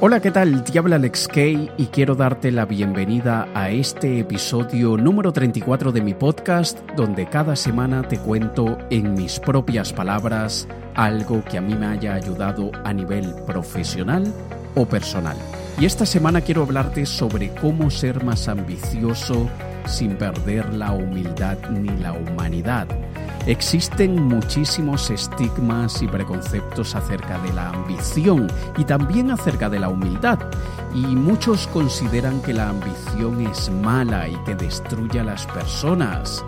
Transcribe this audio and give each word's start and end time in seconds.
Hola, 0.00 0.20
¿qué 0.20 0.30
tal? 0.30 0.62
Te 0.62 0.78
habla 0.78 0.94
Alex 0.94 1.26
Kay 1.26 1.72
y 1.76 1.86
quiero 1.86 2.14
darte 2.14 2.52
la 2.52 2.66
bienvenida 2.66 3.48
a 3.52 3.70
este 3.70 4.20
episodio 4.20 4.96
número 4.96 5.32
34 5.32 5.90
de 5.90 6.00
mi 6.00 6.14
podcast, 6.14 6.78
donde 6.94 7.28
cada 7.28 7.56
semana 7.56 8.06
te 8.06 8.16
cuento 8.16 8.78
en 8.90 9.14
mis 9.14 9.40
propias 9.40 9.92
palabras 9.92 10.68
algo 10.94 11.42
que 11.44 11.58
a 11.58 11.60
mí 11.60 11.74
me 11.74 11.86
haya 11.86 12.14
ayudado 12.14 12.70
a 12.84 12.92
nivel 12.92 13.34
profesional 13.44 14.32
o 14.76 14.86
personal. 14.86 15.36
Y 15.80 15.86
esta 15.86 16.04
semana 16.04 16.40
quiero 16.40 16.62
hablarte 16.62 17.06
sobre 17.06 17.54
cómo 17.54 17.88
ser 17.88 18.24
más 18.24 18.48
ambicioso 18.48 19.48
sin 19.86 20.16
perder 20.16 20.74
la 20.74 20.90
humildad 20.90 21.56
ni 21.70 21.88
la 22.00 22.14
humanidad. 22.14 22.88
Existen 23.46 24.20
muchísimos 24.24 25.08
estigmas 25.08 26.02
y 26.02 26.08
preconceptos 26.08 26.96
acerca 26.96 27.38
de 27.38 27.52
la 27.52 27.68
ambición 27.68 28.48
y 28.76 28.84
también 28.84 29.30
acerca 29.30 29.70
de 29.70 29.78
la 29.78 29.88
humildad. 29.88 30.38
Y 30.94 31.06
muchos 31.14 31.68
consideran 31.68 32.42
que 32.42 32.54
la 32.54 32.70
ambición 32.70 33.46
es 33.46 33.70
mala 33.70 34.28
y 34.28 34.34
que 34.44 34.56
destruye 34.56 35.20
a 35.20 35.24
las 35.24 35.46
personas, 35.46 36.44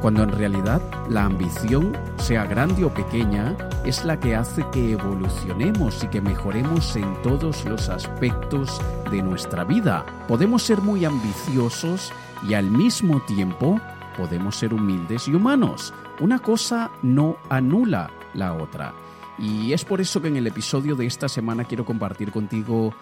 cuando 0.00 0.22
en 0.22 0.32
realidad 0.32 0.80
la 1.08 1.24
ambición, 1.24 1.96
sea 2.16 2.46
grande 2.46 2.84
o 2.84 2.92
pequeña, 2.92 3.56
es 3.84 4.04
la 4.04 4.18
que 4.18 4.34
hace 4.34 4.64
que 4.72 4.92
evolucionemos 4.92 6.02
y 6.02 6.08
que 6.08 6.20
mejoremos 6.20 6.96
en 6.96 7.20
todos 7.22 7.64
los 7.66 7.88
aspectos 7.88 8.80
de 9.10 9.22
nuestra 9.22 9.64
vida. 9.64 10.06
Podemos 10.26 10.62
ser 10.62 10.80
muy 10.80 11.04
ambiciosos 11.04 12.12
y 12.48 12.54
al 12.54 12.70
mismo 12.70 13.20
tiempo 13.22 13.78
podemos 14.16 14.56
ser 14.56 14.72
humildes 14.72 15.28
y 15.28 15.34
humanos. 15.34 15.92
Una 16.20 16.38
cosa 16.38 16.90
no 17.02 17.36
anula 17.48 18.10
la 18.34 18.54
otra. 18.54 18.94
Y 19.38 19.72
es 19.72 19.84
por 19.84 20.00
eso 20.00 20.20
que 20.20 20.28
en 20.28 20.36
el 20.36 20.46
episodio 20.46 20.96
de 20.96 21.06
esta 21.06 21.28
semana 21.28 21.64
quiero 21.64 21.84
compartir 21.84 22.30
contigo 22.30 22.94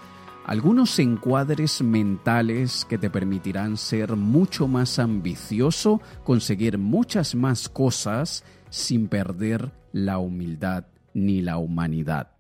algunos 0.49 0.99
encuadres 0.99 1.83
mentales 1.83 2.87
que 2.87 2.97
te 2.97 3.11
permitirán 3.11 3.77
ser 3.77 4.17
mucho 4.17 4.67
más 4.67 4.99
ambicioso, 4.99 6.01
conseguir 6.25 6.79
muchas 6.79 7.35
más 7.35 7.69
cosas 7.69 8.45
sin 8.71 9.09
perder 9.09 9.73
la 9.93 10.17
humildad 10.17 10.87
ni 11.13 11.43
la 11.43 11.59
humanidad. 11.59 12.39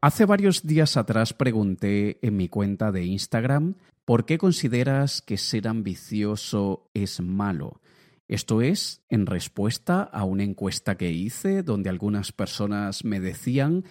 Hace 0.00 0.24
varios 0.24 0.66
días 0.66 0.96
atrás 0.96 1.32
pregunté 1.32 2.18
en 2.26 2.36
mi 2.36 2.48
cuenta 2.48 2.90
de 2.90 3.04
Instagram 3.04 3.76
¿por 4.04 4.26
qué 4.26 4.36
consideras 4.36 5.22
que 5.22 5.38
ser 5.38 5.68
ambicioso 5.68 6.90
es 6.92 7.20
malo? 7.20 7.80
Esto 8.26 8.62
es 8.62 9.04
en 9.10 9.26
respuesta 9.26 10.02
a 10.02 10.24
una 10.24 10.42
encuesta 10.42 10.96
que 10.96 11.12
hice 11.12 11.62
donde 11.62 11.88
algunas 11.88 12.32
personas 12.32 13.04
me 13.04 13.20
decían 13.20 13.84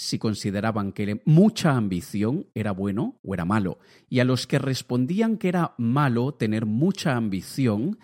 si 0.00 0.20
consideraban 0.20 0.92
que 0.92 1.20
mucha 1.24 1.72
ambición 1.72 2.46
era 2.54 2.70
bueno 2.70 3.18
o 3.24 3.34
era 3.34 3.44
malo. 3.44 3.80
Y 4.08 4.20
a 4.20 4.24
los 4.24 4.46
que 4.46 4.60
respondían 4.60 5.38
que 5.38 5.48
era 5.48 5.74
malo 5.76 6.34
tener 6.34 6.66
mucha 6.66 7.16
ambición, 7.16 7.98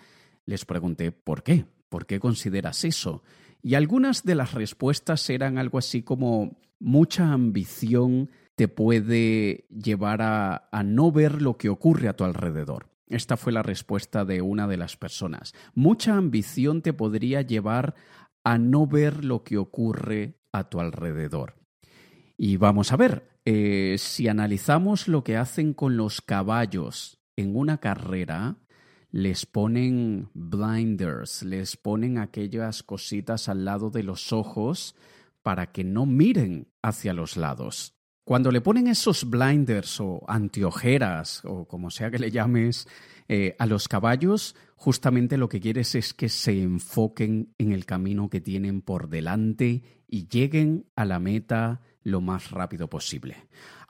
les 0.45 0.65
pregunté 0.65 1.13
¿por 1.13 1.41
qué? 1.41 1.67
¿Por 1.87 2.05
qué 2.05 2.19
consideras 2.19 2.83
eso? 2.83 3.23
Y 3.63 3.75
algunas 3.75 4.25
de 4.25 4.35
las 4.35 4.53
respuestas 4.53 5.29
eran 5.29 5.57
algo 5.57 5.77
así 5.77 6.03
como 6.03 6.59
mucha 6.79 7.31
ambición 7.31 8.29
te 8.55 8.67
puede 8.67 9.65
llevar 9.69 10.21
a, 10.21 10.83
no 10.83 11.13
ver 11.13 11.41
lo 11.41 11.55
que 11.55 11.69
ocurre 11.69 12.09
a 12.09 12.13
tu 12.17 12.25
alrededor. 12.25 12.89
Esta 13.07 13.37
fue 13.37 13.53
la 13.53 13.63
respuesta 13.63 14.25
de 14.25 14.41
una 14.41 14.67
de 14.67 14.75
las 14.75 14.97
personas. 14.97 15.53
Mucha 15.73 16.17
ambición 16.17 16.81
te 16.81 16.91
podría 16.91 17.41
llevar 17.41 17.95
a 18.43 18.57
no 18.57 18.85
ver 18.85 19.23
lo 19.23 19.45
que 19.45 19.57
ocurre 19.57 20.41
a 20.51 20.65
tu 20.65 20.81
alrededor. 20.81 21.64
Y 22.37 22.57
vamos 22.57 22.91
a 22.91 22.97
ver, 22.97 23.29
eh, 23.45 23.95
si 23.97 24.27
analizamos 24.27 25.07
lo 25.07 25.23
que 25.23 25.37
hacen 25.37 25.73
con 25.73 25.97
los 25.97 26.21
caballos 26.21 27.19
en 27.35 27.55
una 27.55 27.77
carrera, 27.77 28.57
les 29.11 29.45
ponen 29.45 30.29
blinders, 30.33 31.43
les 31.43 31.77
ponen 31.77 32.17
aquellas 32.17 32.83
cositas 32.83 33.47
al 33.47 33.63
lado 33.63 33.89
de 33.89 34.03
los 34.03 34.33
ojos 34.33 34.95
para 35.41 35.71
que 35.71 35.83
no 35.83 36.05
miren 36.05 36.67
hacia 36.81 37.13
los 37.13 37.37
lados. 37.37 37.93
Cuando 38.25 38.51
le 38.51 38.59
ponen 38.59 38.87
esos 38.87 39.29
blinders 39.29 40.01
o 40.01 40.23
antiojeras 40.27 41.43
o 41.45 41.67
como 41.67 41.91
sea 41.91 42.09
que 42.09 42.17
le 42.17 42.31
llames 42.31 42.87
eh, 43.29 43.55
a 43.59 43.67
los 43.67 43.87
caballos, 43.87 44.55
justamente 44.75 45.37
lo 45.37 45.47
que 45.47 45.59
quieres 45.59 45.95
es 45.95 46.13
que 46.13 46.27
se 46.27 46.61
enfoquen 46.61 47.53
en 47.59 47.71
el 47.71 47.85
camino 47.85 48.29
que 48.29 48.41
tienen 48.41 48.81
por 48.81 49.09
delante 49.09 49.83
y 50.07 50.27
lleguen 50.27 50.87
a 50.95 51.05
la 51.05 51.19
meta 51.19 51.81
lo 52.05 52.21
más 52.21 52.51
rápido 52.51 52.89
posible. 52.89 53.35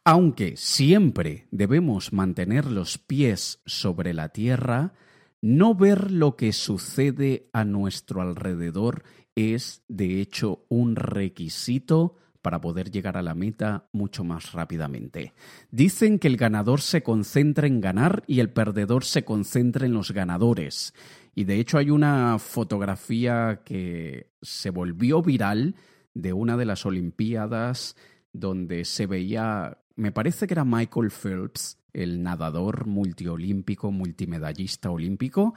Aunque 0.03 0.57
siempre 0.57 1.47
debemos 1.51 2.13
mantener 2.13 2.65
los 2.65 2.97
pies 2.97 3.61
sobre 3.65 4.13
la 4.13 4.29
tierra, 4.29 4.93
no 5.41 5.75
ver 5.75 6.11
lo 6.11 6.35
que 6.35 6.53
sucede 6.53 7.49
a 7.53 7.65
nuestro 7.65 8.21
alrededor 8.21 9.03
es, 9.35 9.83
de 9.87 10.21
hecho, 10.21 10.65
un 10.69 10.95
requisito 10.95 12.15
para 12.41 12.61
poder 12.61 12.91
llegar 12.91 13.17
a 13.17 13.23
la 13.23 13.33
meta 13.33 13.89
mucho 13.91 14.23
más 14.23 14.51
rápidamente. 14.53 15.33
Dicen 15.71 16.19
que 16.19 16.27
el 16.27 16.37
ganador 16.37 16.81
se 16.81 17.01
concentra 17.01 17.65
en 17.65 17.81
ganar 17.81 18.23
y 18.27 18.39
el 18.39 18.51
perdedor 18.51 19.03
se 19.03 19.25
concentra 19.25 19.87
en 19.87 19.93
los 19.93 20.11
ganadores. 20.11 20.93
Y 21.33 21.45
de 21.45 21.59
hecho 21.59 21.79
hay 21.79 21.89
una 21.89 22.37
fotografía 22.37 23.61
que 23.65 24.29
se 24.43 24.69
volvió 24.69 25.23
viral 25.23 25.75
de 26.15 26.33
una 26.33 26.57
de 26.57 26.65
las 26.65 26.85
Olimpiadas 26.87 27.95
donde 28.33 28.83
se 28.85 29.05
veía, 29.05 29.77
me 29.95 30.11
parece 30.11 30.47
que 30.47 30.55
era 30.55 30.65
Michael 30.65 31.11
Phelps, 31.11 31.77
el 31.93 32.23
nadador 32.23 32.87
multiolímpico, 32.87 33.91
multimedallista 33.91 34.89
olímpico, 34.89 35.53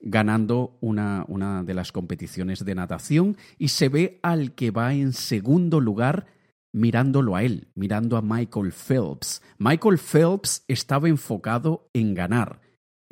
ganando 0.00 0.76
una, 0.80 1.24
una 1.28 1.64
de 1.64 1.74
las 1.74 1.90
competiciones 1.90 2.64
de 2.64 2.74
natación 2.74 3.36
y 3.58 3.68
se 3.68 3.88
ve 3.88 4.20
al 4.22 4.52
que 4.52 4.70
va 4.70 4.92
en 4.92 5.12
segundo 5.12 5.80
lugar 5.80 6.26
mirándolo 6.72 7.36
a 7.36 7.42
él, 7.42 7.68
mirando 7.74 8.16
a 8.16 8.22
Michael 8.22 8.72
Phelps. 8.72 9.40
Michael 9.58 9.98
Phelps 9.98 10.64
estaba 10.68 11.08
enfocado 11.08 11.88
en 11.94 12.14
ganar. 12.14 12.60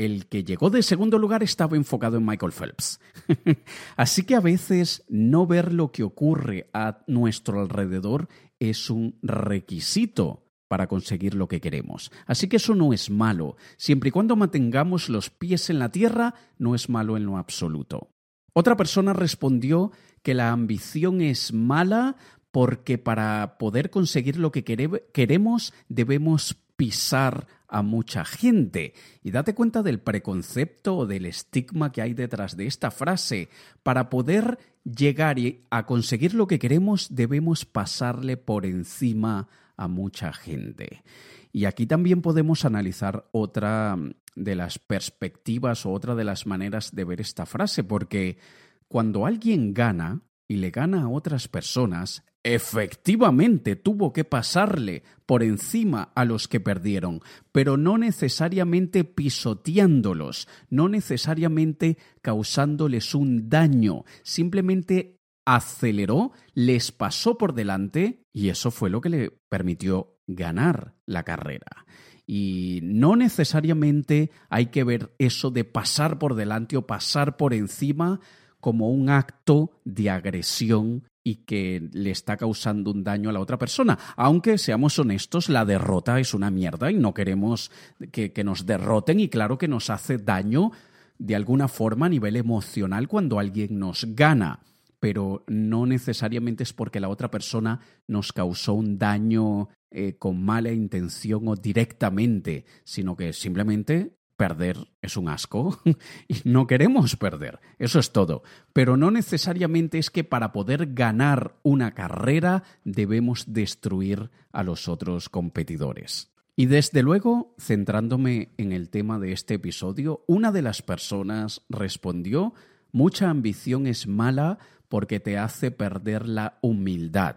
El 0.04 0.26
que 0.26 0.42
llegó 0.42 0.68
de 0.68 0.82
segundo 0.82 1.16
lugar 1.16 1.44
estaba 1.44 1.76
enfocado 1.76 2.16
en 2.16 2.26
Michael 2.26 2.50
Phelps. 2.50 2.98
Así 3.96 4.24
que 4.24 4.34
a 4.34 4.40
veces 4.40 5.04
no 5.08 5.46
ver 5.46 5.72
lo 5.72 5.92
que 5.92 6.02
ocurre 6.02 6.68
a 6.72 7.04
nuestro 7.06 7.60
alrededor 7.60 8.26
es 8.58 8.90
un 8.90 9.16
requisito 9.22 10.48
para 10.66 10.88
conseguir 10.88 11.34
lo 11.34 11.46
que 11.46 11.60
queremos. 11.60 12.10
Así 12.26 12.48
que 12.48 12.56
eso 12.56 12.74
no 12.74 12.92
es 12.92 13.10
malo. 13.10 13.54
Siempre 13.76 14.08
y 14.08 14.10
cuando 14.10 14.34
mantengamos 14.34 15.08
los 15.08 15.30
pies 15.30 15.70
en 15.70 15.78
la 15.78 15.92
tierra, 15.92 16.34
no 16.58 16.74
es 16.74 16.88
malo 16.88 17.16
en 17.16 17.24
lo 17.24 17.36
absoluto. 17.36 18.10
Otra 18.54 18.76
persona 18.76 19.12
respondió 19.12 19.92
que 20.24 20.34
la 20.34 20.50
ambición 20.50 21.20
es 21.20 21.52
mala 21.52 22.16
porque 22.50 22.98
para 22.98 23.56
poder 23.56 23.90
conseguir 23.90 24.36
lo 24.36 24.50
que 24.50 24.64
queremos 24.64 25.72
debemos 25.88 26.56
pisar 26.76 27.46
a 27.72 27.82
mucha 27.82 28.24
gente. 28.24 28.92
Y 29.22 29.30
date 29.30 29.54
cuenta 29.54 29.82
del 29.82 29.98
preconcepto 29.98 30.98
o 30.98 31.06
del 31.06 31.24
estigma 31.24 31.90
que 31.90 32.02
hay 32.02 32.12
detrás 32.12 32.56
de 32.56 32.66
esta 32.66 32.90
frase. 32.90 33.48
Para 33.82 34.10
poder 34.10 34.58
llegar 34.84 35.38
a 35.70 35.86
conseguir 35.86 36.34
lo 36.34 36.46
que 36.46 36.58
queremos 36.58 37.14
debemos 37.14 37.64
pasarle 37.64 38.36
por 38.36 38.66
encima 38.66 39.48
a 39.76 39.88
mucha 39.88 40.34
gente. 40.34 41.02
Y 41.50 41.64
aquí 41.64 41.86
también 41.86 42.20
podemos 42.20 42.66
analizar 42.66 43.26
otra 43.32 43.98
de 44.36 44.54
las 44.54 44.78
perspectivas 44.78 45.86
o 45.86 45.92
otra 45.92 46.14
de 46.14 46.24
las 46.24 46.46
maneras 46.46 46.94
de 46.94 47.04
ver 47.04 47.22
esta 47.22 47.46
frase, 47.46 47.84
porque 47.84 48.38
cuando 48.86 49.24
alguien 49.24 49.72
gana 49.72 50.20
y 50.46 50.56
le 50.56 50.70
gana 50.70 51.04
a 51.04 51.08
otras 51.08 51.48
personas, 51.48 52.22
efectivamente 52.44 53.76
tuvo 53.76 54.12
que 54.12 54.24
pasarle 54.24 55.04
por 55.26 55.42
encima 55.42 56.12
a 56.14 56.24
los 56.24 56.48
que 56.48 56.60
perdieron, 56.60 57.20
pero 57.52 57.76
no 57.76 57.98
necesariamente 57.98 59.04
pisoteándolos, 59.04 60.48
no 60.68 60.88
necesariamente 60.88 61.98
causándoles 62.20 63.14
un 63.14 63.48
daño, 63.48 64.04
simplemente 64.22 65.20
aceleró, 65.44 66.32
les 66.54 66.92
pasó 66.92 67.38
por 67.38 67.54
delante 67.54 68.24
y 68.32 68.48
eso 68.48 68.70
fue 68.70 68.90
lo 68.90 69.00
que 69.00 69.08
le 69.08 69.30
permitió 69.48 70.16
ganar 70.26 70.94
la 71.06 71.22
carrera. 71.24 71.86
Y 72.26 72.80
no 72.82 73.16
necesariamente 73.16 74.30
hay 74.48 74.66
que 74.66 74.84
ver 74.84 75.14
eso 75.18 75.50
de 75.50 75.64
pasar 75.64 76.18
por 76.18 76.34
delante 76.34 76.76
o 76.76 76.86
pasar 76.86 77.36
por 77.36 77.52
encima 77.52 78.20
como 78.60 78.90
un 78.90 79.10
acto 79.10 79.72
de 79.84 80.08
agresión 80.08 81.02
y 81.24 81.36
que 81.44 81.88
le 81.92 82.10
está 82.10 82.36
causando 82.36 82.90
un 82.90 83.04
daño 83.04 83.30
a 83.30 83.32
la 83.32 83.40
otra 83.40 83.58
persona. 83.58 83.98
Aunque 84.16 84.58
seamos 84.58 84.98
honestos, 84.98 85.48
la 85.48 85.64
derrota 85.64 86.18
es 86.18 86.34
una 86.34 86.50
mierda 86.50 86.90
y 86.90 86.94
no 86.94 87.14
queremos 87.14 87.70
que, 88.10 88.32
nos 88.42 88.66
derroten 88.66 89.20
y 89.20 89.28
claro 89.28 89.56
que 89.58 89.68
nos 89.68 89.88
hace 89.90 90.18
daño 90.18 90.72
de 91.18 91.36
alguna 91.36 91.68
forma 91.68 92.06
a 92.06 92.08
nivel 92.08 92.36
emocional 92.36 93.06
cuando 93.06 93.38
alguien 93.38 93.78
nos 93.78 94.04
gana 94.14 94.60
pero 94.98 95.42
no 95.48 95.84
necesariamente 95.84 96.62
es 96.62 96.72
porque 96.72 97.00
la 97.00 97.08
otra 97.08 97.28
persona 97.28 97.80
nos 98.06 98.32
causó 98.32 98.74
un 98.74 98.98
daño 98.98 99.68
eh, 99.90 100.14
con 100.16 100.40
mala 100.44 100.70
intención 100.70 101.48
o 101.48 101.56
directamente, 101.56 102.64
sino 102.84 103.16
que 103.16 103.32
simplemente 103.32 104.14
perder 104.36 104.76
es 105.00 105.16
un 105.16 105.28
asco 105.28 105.80
y 106.28 106.36
no 106.44 106.66
queremos 106.66 107.16
perder. 107.16 107.60
Eso 107.78 107.98
es 107.98 108.12
todo. 108.12 108.42
Pero 108.72 108.96
no 108.96 109.10
necesariamente 109.10 109.98
es 109.98 110.10
que 110.10 110.24
para 110.24 110.52
poder 110.52 110.94
ganar 110.94 111.56
una 111.62 111.94
carrera 111.94 112.62
debemos 112.84 113.52
destruir 113.52 114.30
a 114.52 114.62
los 114.62 114.88
otros 114.88 115.28
competidores. 115.28 116.32
Y 116.54 116.66
desde 116.66 117.02
luego, 117.02 117.54
centrándome 117.58 118.52
en 118.58 118.72
el 118.72 118.90
tema 118.90 119.18
de 119.18 119.32
este 119.32 119.54
episodio, 119.54 120.22
una 120.26 120.52
de 120.52 120.62
las 120.62 120.82
personas 120.82 121.62
respondió, 121.70 122.52
mucha 122.92 123.30
ambición 123.30 123.86
es 123.86 124.06
mala 124.06 124.58
porque 124.88 125.18
te 125.18 125.38
hace 125.38 125.70
perder 125.70 126.28
la 126.28 126.58
humildad. 126.60 127.36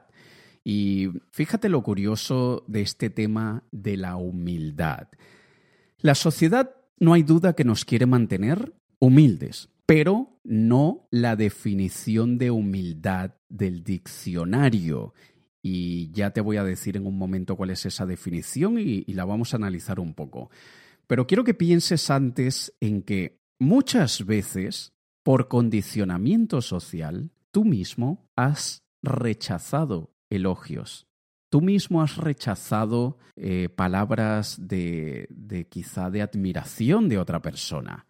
Y 0.66 1.10
fíjate 1.32 1.70
lo 1.70 1.84
curioso 1.84 2.66
de 2.68 2.82
este 2.82 3.10
tema 3.10 3.64
de 3.72 3.96
la 3.96 4.18
humildad. 4.18 5.08
La 6.00 6.16
sociedad 6.16 6.76
no 7.00 7.14
hay 7.14 7.24
duda 7.24 7.54
que 7.54 7.64
nos 7.64 7.86
quiere 7.86 8.06
mantener 8.06 8.74
humildes, 9.00 9.70
pero 9.86 10.40
no 10.44 11.08
la 11.12 11.36
definición 11.36 12.38
de 12.38 12.52
humildad 12.52 13.36
del 13.50 13.84
diccionario. 13.84 15.14
Y 15.62 16.12
ya 16.12 16.32
te 16.32 16.42
voy 16.42 16.58
a 16.58 16.64
decir 16.64 16.98
en 16.98 17.08
un 17.08 17.18
momento 17.18 17.56
cuál 17.56 17.72
es 17.72 17.86
esa 17.86 18.06
definición 18.06 18.80
y, 18.80 19.04
y 19.08 19.14
la 19.14 19.26
vamos 19.26 19.54
a 19.54 19.58
analizar 19.58 20.00
un 20.00 20.14
poco. 20.14 20.50
Pero 21.08 21.28
quiero 21.28 21.44
que 21.44 21.54
pienses 21.54 22.10
antes 22.10 22.76
en 22.80 23.02
que 23.02 23.40
muchas 23.60 24.26
veces, 24.26 24.94
por 25.24 25.48
condicionamiento 25.48 26.62
social, 26.62 27.32
tú 27.52 27.66
mismo 27.66 28.28
has 28.36 28.84
rechazado 29.02 30.14
elogios. 30.30 31.08
Tú 31.50 31.62
mismo 31.62 32.02
has 32.02 32.18
rechazado 32.18 33.18
eh, 33.36 33.70
palabras 33.74 34.58
de, 34.60 35.28
de 35.30 35.66
quizá 35.68 36.10
de 36.10 36.22
admiración 36.22 37.10
de 37.10 37.18
otra 37.18 37.42
persona. 37.42 38.06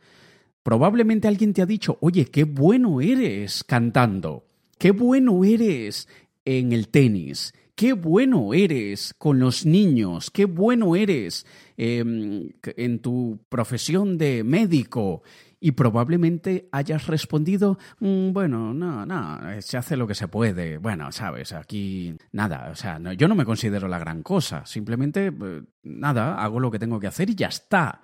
Probablemente 0.63 1.27
alguien 1.27 1.53
te 1.53 1.61
ha 1.61 1.65
dicho, 1.65 1.97
oye, 2.01 2.25
qué 2.25 2.43
bueno 2.43 3.01
eres 3.01 3.63
cantando, 3.63 4.45
qué 4.79 4.91
bueno 4.91 5.43
eres 5.43 6.07
en 6.43 6.71
el 6.71 6.87
tenis, 6.87 7.53
qué 7.75 7.93
bueno 7.93 8.53
eres 8.53 9.13
con 9.17 9.39
los 9.39 9.65
niños, 9.65 10.31
qué 10.31 10.45
bueno 10.45 10.95
eres 10.95 11.45
em, 11.77 12.49
en 12.63 12.99
tu 12.99 13.39
profesión 13.49 14.17
de 14.17 14.43
médico, 14.43 15.23
y 15.65 15.71
probablemente 15.71 16.69
hayas 16.71 17.07
respondido, 17.07 17.79
mm, 17.99 18.33
bueno, 18.33 18.71
no, 18.71 19.03
no, 19.03 19.39
se 19.61 19.77
hace 19.77 19.97
lo 19.97 20.05
que 20.05 20.13
se 20.13 20.27
puede. 20.27 20.77
Bueno, 20.77 21.11
sabes, 21.11 21.53
aquí 21.53 22.15
nada, 22.31 22.69
o 22.71 22.75
sea, 22.75 22.99
yo 23.13 23.27
no 23.27 23.33
me 23.33 23.45
considero 23.45 23.87
la 23.87 23.97
gran 23.97 24.21
cosa, 24.21 24.63
simplemente 24.67 25.27
eh, 25.27 25.63
nada, 25.81 26.35
hago 26.35 26.59
lo 26.59 26.69
que 26.69 26.77
tengo 26.77 26.99
que 26.99 27.07
hacer 27.07 27.31
y 27.31 27.35
ya 27.35 27.47
está. 27.47 28.01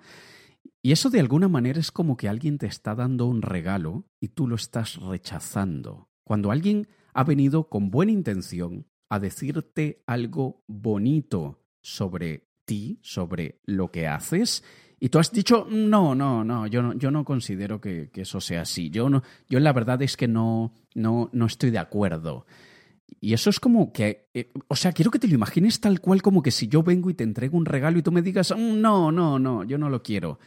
Y 0.82 0.90
eso 0.90 1.08
de 1.08 1.20
alguna 1.20 1.46
manera 1.46 1.78
es 1.78 1.92
como 1.92 2.16
que 2.16 2.28
alguien 2.28 2.58
te 2.58 2.66
está 2.66 2.96
dando 2.96 3.26
un 3.26 3.42
regalo 3.42 4.06
y 4.18 4.28
tú 4.28 4.48
lo 4.48 4.56
estás 4.56 4.96
rechazando. 4.96 6.08
Cuando 6.24 6.50
alguien 6.50 6.88
ha 7.14 7.22
venido 7.22 7.68
con 7.68 7.92
buena 7.92 8.10
intención 8.10 8.86
a 9.12 9.18
decirte 9.18 10.02
algo 10.06 10.64
bonito 10.66 11.60
sobre 11.82 12.48
ti, 12.64 12.98
sobre 13.02 13.60
lo 13.66 13.90
que 13.90 14.06
haces, 14.06 14.64
y 14.98 15.10
tú 15.10 15.18
has 15.18 15.30
dicho, 15.30 15.66
no, 15.68 16.14
no, 16.14 16.42
no, 16.44 16.66
yo 16.66 16.80
no, 16.80 16.94
yo 16.94 17.10
no 17.10 17.22
considero 17.22 17.78
que, 17.78 18.08
eso 18.14 18.40
sea 18.40 18.62
así. 18.62 18.88
Yo, 18.88 19.10
no, 19.10 19.22
yo 19.50 19.60
la 19.60 19.74
verdad 19.74 20.00
es 20.00 20.16
que 20.16 20.28
no, 20.28 20.72
no, 20.94 21.28
no 21.34 21.44
estoy 21.44 21.70
de 21.70 21.78
acuerdo. 21.78 22.46
Y 23.20 23.34
eso 23.34 23.50
es 23.50 23.60
como 23.60 23.92
que, 23.92 24.30
eh, 24.32 24.50
o 24.68 24.76
sea, 24.76 24.92
quiero 24.92 25.10
que 25.10 25.18
te 25.18 25.28
lo 25.28 25.34
imagines 25.34 25.78
tal 25.78 26.00
cual 26.00 26.22
como 26.22 26.40
que 26.40 26.50
si 26.50 26.68
yo 26.68 26.82
vengo 26.82 27.10
y 27.10 27.14
te 27.14 27.24
entrego 27.24 27.58
un 27.58 27.66
regalo 27.66 27.98
y 27.98 28.02
tú 28.02 28.12
me 28.12 28.22
digas, 28.22 28.54
mm, 28.56 28.80
no, 28.80 29.12
no, 29.12 29.38
no, 29.38 29.64
yo 29.64 29.76
no 29.76 29.90
lo 29.90 30.02
quiero. 30.02 30.38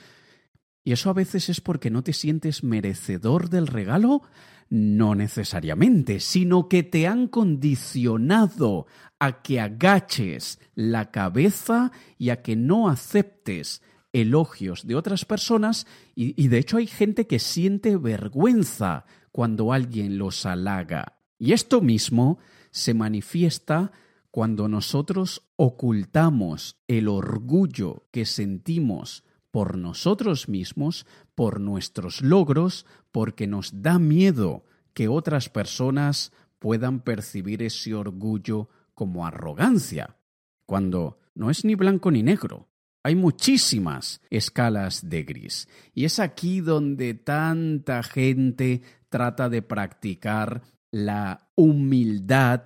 Y 0.84 0.92
eso 0.92 1.12
a 1.12 1.14
veces 1.14 1.50
es 1.50 1.62
porque 1.62 1.92
no 1.92 2.02
te 2.02 2.14
sientes 2.14 2.64
merecedor 2.64 3.50
del 3.50 3.68
regalo, 3.68 4.24
no 4.70 5.16
necesariamente, 5.16 6.20
sino 6.20 6.68
que 6.68 6.84
te 6.84 7.08
han 7.08 7.28
condicionado 7.28 8.88
a 9.20 9.42
que 9.42 9.60
agaches 9.60 10.60
la 10.74 11.12
cabeza 11.12 11.92
y 12.18 12.30
a 12.30 12.42
que 12.42 12.56
no 12.56 12.90
aceptes 12.90 13.82
elogios 14.14 14.88
de 14.88 14.96
otras 14.96 15.26
personas 15.26 15.88
y, 16.16 16.48
de 16.48 16.58
hecho 16.58 16.78
hay 16.78 16.88
gente 16.88 17.28
que 17.28 17.40
siente 17.40 17.98
vergüenza 17.98 19.06
cuando 19.32 19.74
alguien 19.74 20.18
los 20.18 20.46
halaga. 20.46 21.20
Y 21.38 21.52
esto 21.52 21.82
mismo 21.82 22.40
se 22.72 22.94
manifiesta 22.94 23.92
cuando 24.32 24.70
nosotros 24.70 25.44
ocultamos 25.58 26.78
el 26.88 27.10
orgullo 27.10 28.08
que 28.12 28.26
sentimos 28.26 29.25
por 29.56 29.78
nosotros 29.78 30.50
mismos, 30.50 31.06
por 31.34 31.62
nuestros 31.62 32.22
logros, 32.22 32.86
porque 33.14 33.48
nos 33.48 33.82
da 33.82 34.00
miedo 34.00 34.66
que 34.94 35.08
otras 35.08 35.48
personas 35.48 36.34
puedan 36.60 37.00
percibir 37.00 37.64
ese 37.64 37.94
orgullo 37.94 38.68
como 38.94 39.26
arrogancia, 39.26 40.18
cuando 40.66 41.22
no 41.36 41.50
es 41.50 41.64
ni 41.64 41.76
blanco 41.76 42.12
ni 42.12 42.22
negro, 42.22 42.68
hay 43.02 43.16
muchísimas 43.16 44.20
escalas 44.30 45.10
de 45.10 45.24
gris. 45.24 45.70
Y 45.94 46.04
es 46.04 46.20
aquí 46.20 46.60
donde 46.60 47.14
tanta 47.14 48.04
gente 48.04 48.82
trata 49.08 49.48
de 49.48 49.62
practicar 49.62 50.64
la 50.92 51.48
humildad 51.56 52.64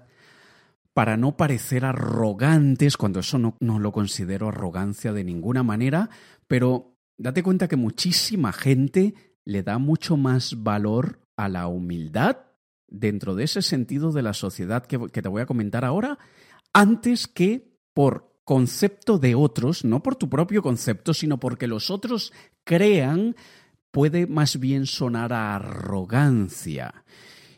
para 0.95 1.17
no 1.17 1.37
parecer 1.37 1.85
arrogantes, 1.85 2.97
cuando 2.97 3.19
eso 3.19 3.37
no, 3.37 3.55
no, 3.59 3.77
lo 3.77 3.91
considero 3.91 4.49
arrogancia 4.49 5.13
de 5.13 5.23
ninguna 5.23 5.61
manera, 5.61 6.09
pero 6.49 6.97
date 7.15 7.43
cuenta 7.43 7.67
que 7.67 7.75
muchísima 7.75 8.51
gente 8.51 9.13
le 9.45 9.61
da 9.61 9.77
mucho 9.77 10.17
más 10.17 10.63
valor 10.63 11.21
a 11.37 11.47
la 11.47 11.67
humildad 11.67 12.37
dentro 12.87 13.35
de 13.35 13.43
ese 13.43 13.61
sentido 13.61 14.11
de 14.11 14.23
la 14.23 14.33
sociedad 14.33 14.83
que, 14.83 14.97
te 14.97 15.29
voy 15.29 15.43
a 15.43 15.45
comentar 15.45 15.85
ahora, 15.85 16.17
antes 16.73 17.27
que 17.27 17.77
por 17.93 18.41
concepto 18.43 19.19
de 19.19 19.35
otros, 19.35 19.85
no 19.85 20.01
por 20.01 20.15
tu 20.15 20.27
propio 20.27 20.63
concepto, 20.63 21.13
sino 21.13 21.39
porque 21.39 21.67
los 21.67 21.91
otros 21.91 22.33
crean, 22.63 23.35
puede 23.91 24.25
más 24.25 24.59
bien 24.59 24.87
sonar 24.87 25.33
a 25.33 25.55
arrogancia. 25.55 27.05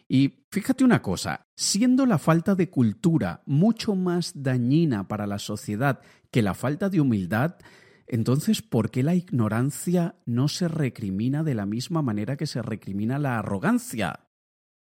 Y 0.09 0.43
fíjate 0.51 0.83
una 0.83 1.01
cosa, 1.01 1.47
siendo 1.55 2.05
la 2.05 2.17
falta 2.17 2.55
de 2.55 2.69
cultura 2.69 3.41
mucho 3.45 3.95
más 3.95 4.33
dañina 4.35 5.07
para 5.07 5.27
la 5.27 5.39
sociedad 5.39 6.01
que 6.29 6.41
la 6.41 6.55
falta 6.55 6.89
de 6.89 6.99
humildad, 6.99 7.55
entonces, 8.11 8.61
¿por 8.61 8.91
qué 8.91 9.01
la 9.01 9.15
ignorancia 9.15 10.15
no 10.25 10.47
se 10.47 10.67
recrimina 10.67 11.43
de 11.43 11.55
la 11.55 11.65
misma 11.65 12.01
manera 12.01 12.37
que 12.37 12.45
se 12.45 12.61
recrimina 12.61 13.17
la 13.17 13.39
arrogancia? 13.39 14.27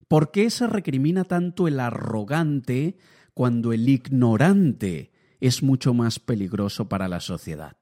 ¿Por 0.07 0.31
qué 0.31 0.50
se 0.50 0.65
recrimina 0.65 1.25
tanto 1.25 1.67
el 1.67 1.79
arrogante 1.79 2.98
cuando 3.34 3.72
el 3.72 3.88
ignorante 3.88 5.12
es 5.39 5.62
mucho 5.62 5.93
más 5.93 6.17
peligroso 6.17 6.89
para 6.89 7.07
la 7.07 7.19
sociedad. 7.19 7.77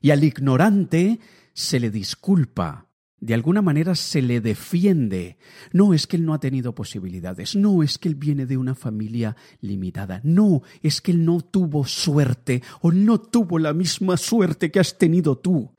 Y 0.00 0.10
al 0.10 0.24
ignorante 0.24 1.20
se 1.52 1.80
le 1.80 1.90
disculpa, 1.90 2.85
de 3.20 3.34
alguna 3.34 3.62
manera 3.62 3.94
se 3.94 4.20
le 4.22 4.40
defiende. 4.40 5.38
No 5.72 5.94
es 5.94 6.06
que 6.06 6.16
él 6.16 6.24
no 6.24 6.34
ha 6.34 6.40
tenido 6.40 6.74
posibilidades, 6.74 7.56
no 7.56 7.82
es 7.82 7.98
que 7.98 8.08
él 8.08 8.14
viene 8.14 8.46
de 8.46 8.56
una 8.56 8.74
familia 8.74 9.36
limitada, 9.60 10.20
no 10.22 10.62
es 10.82 11.00
que 11.00 11.12
él 11.12 11.24
no 11.24 11.40
tuvo 11.40 11.86
suerte 11.86 12.62
o 12.80 12.92
no 12.92 13.18
tuvo 13.20 13.58
la 13.58 13.72
misma 13.72 14.16
suerte 14.16 14.70
que 14.70 14.80
has 14.80 14.98
tenido 14.98 15.38
tú. 15.38 15.74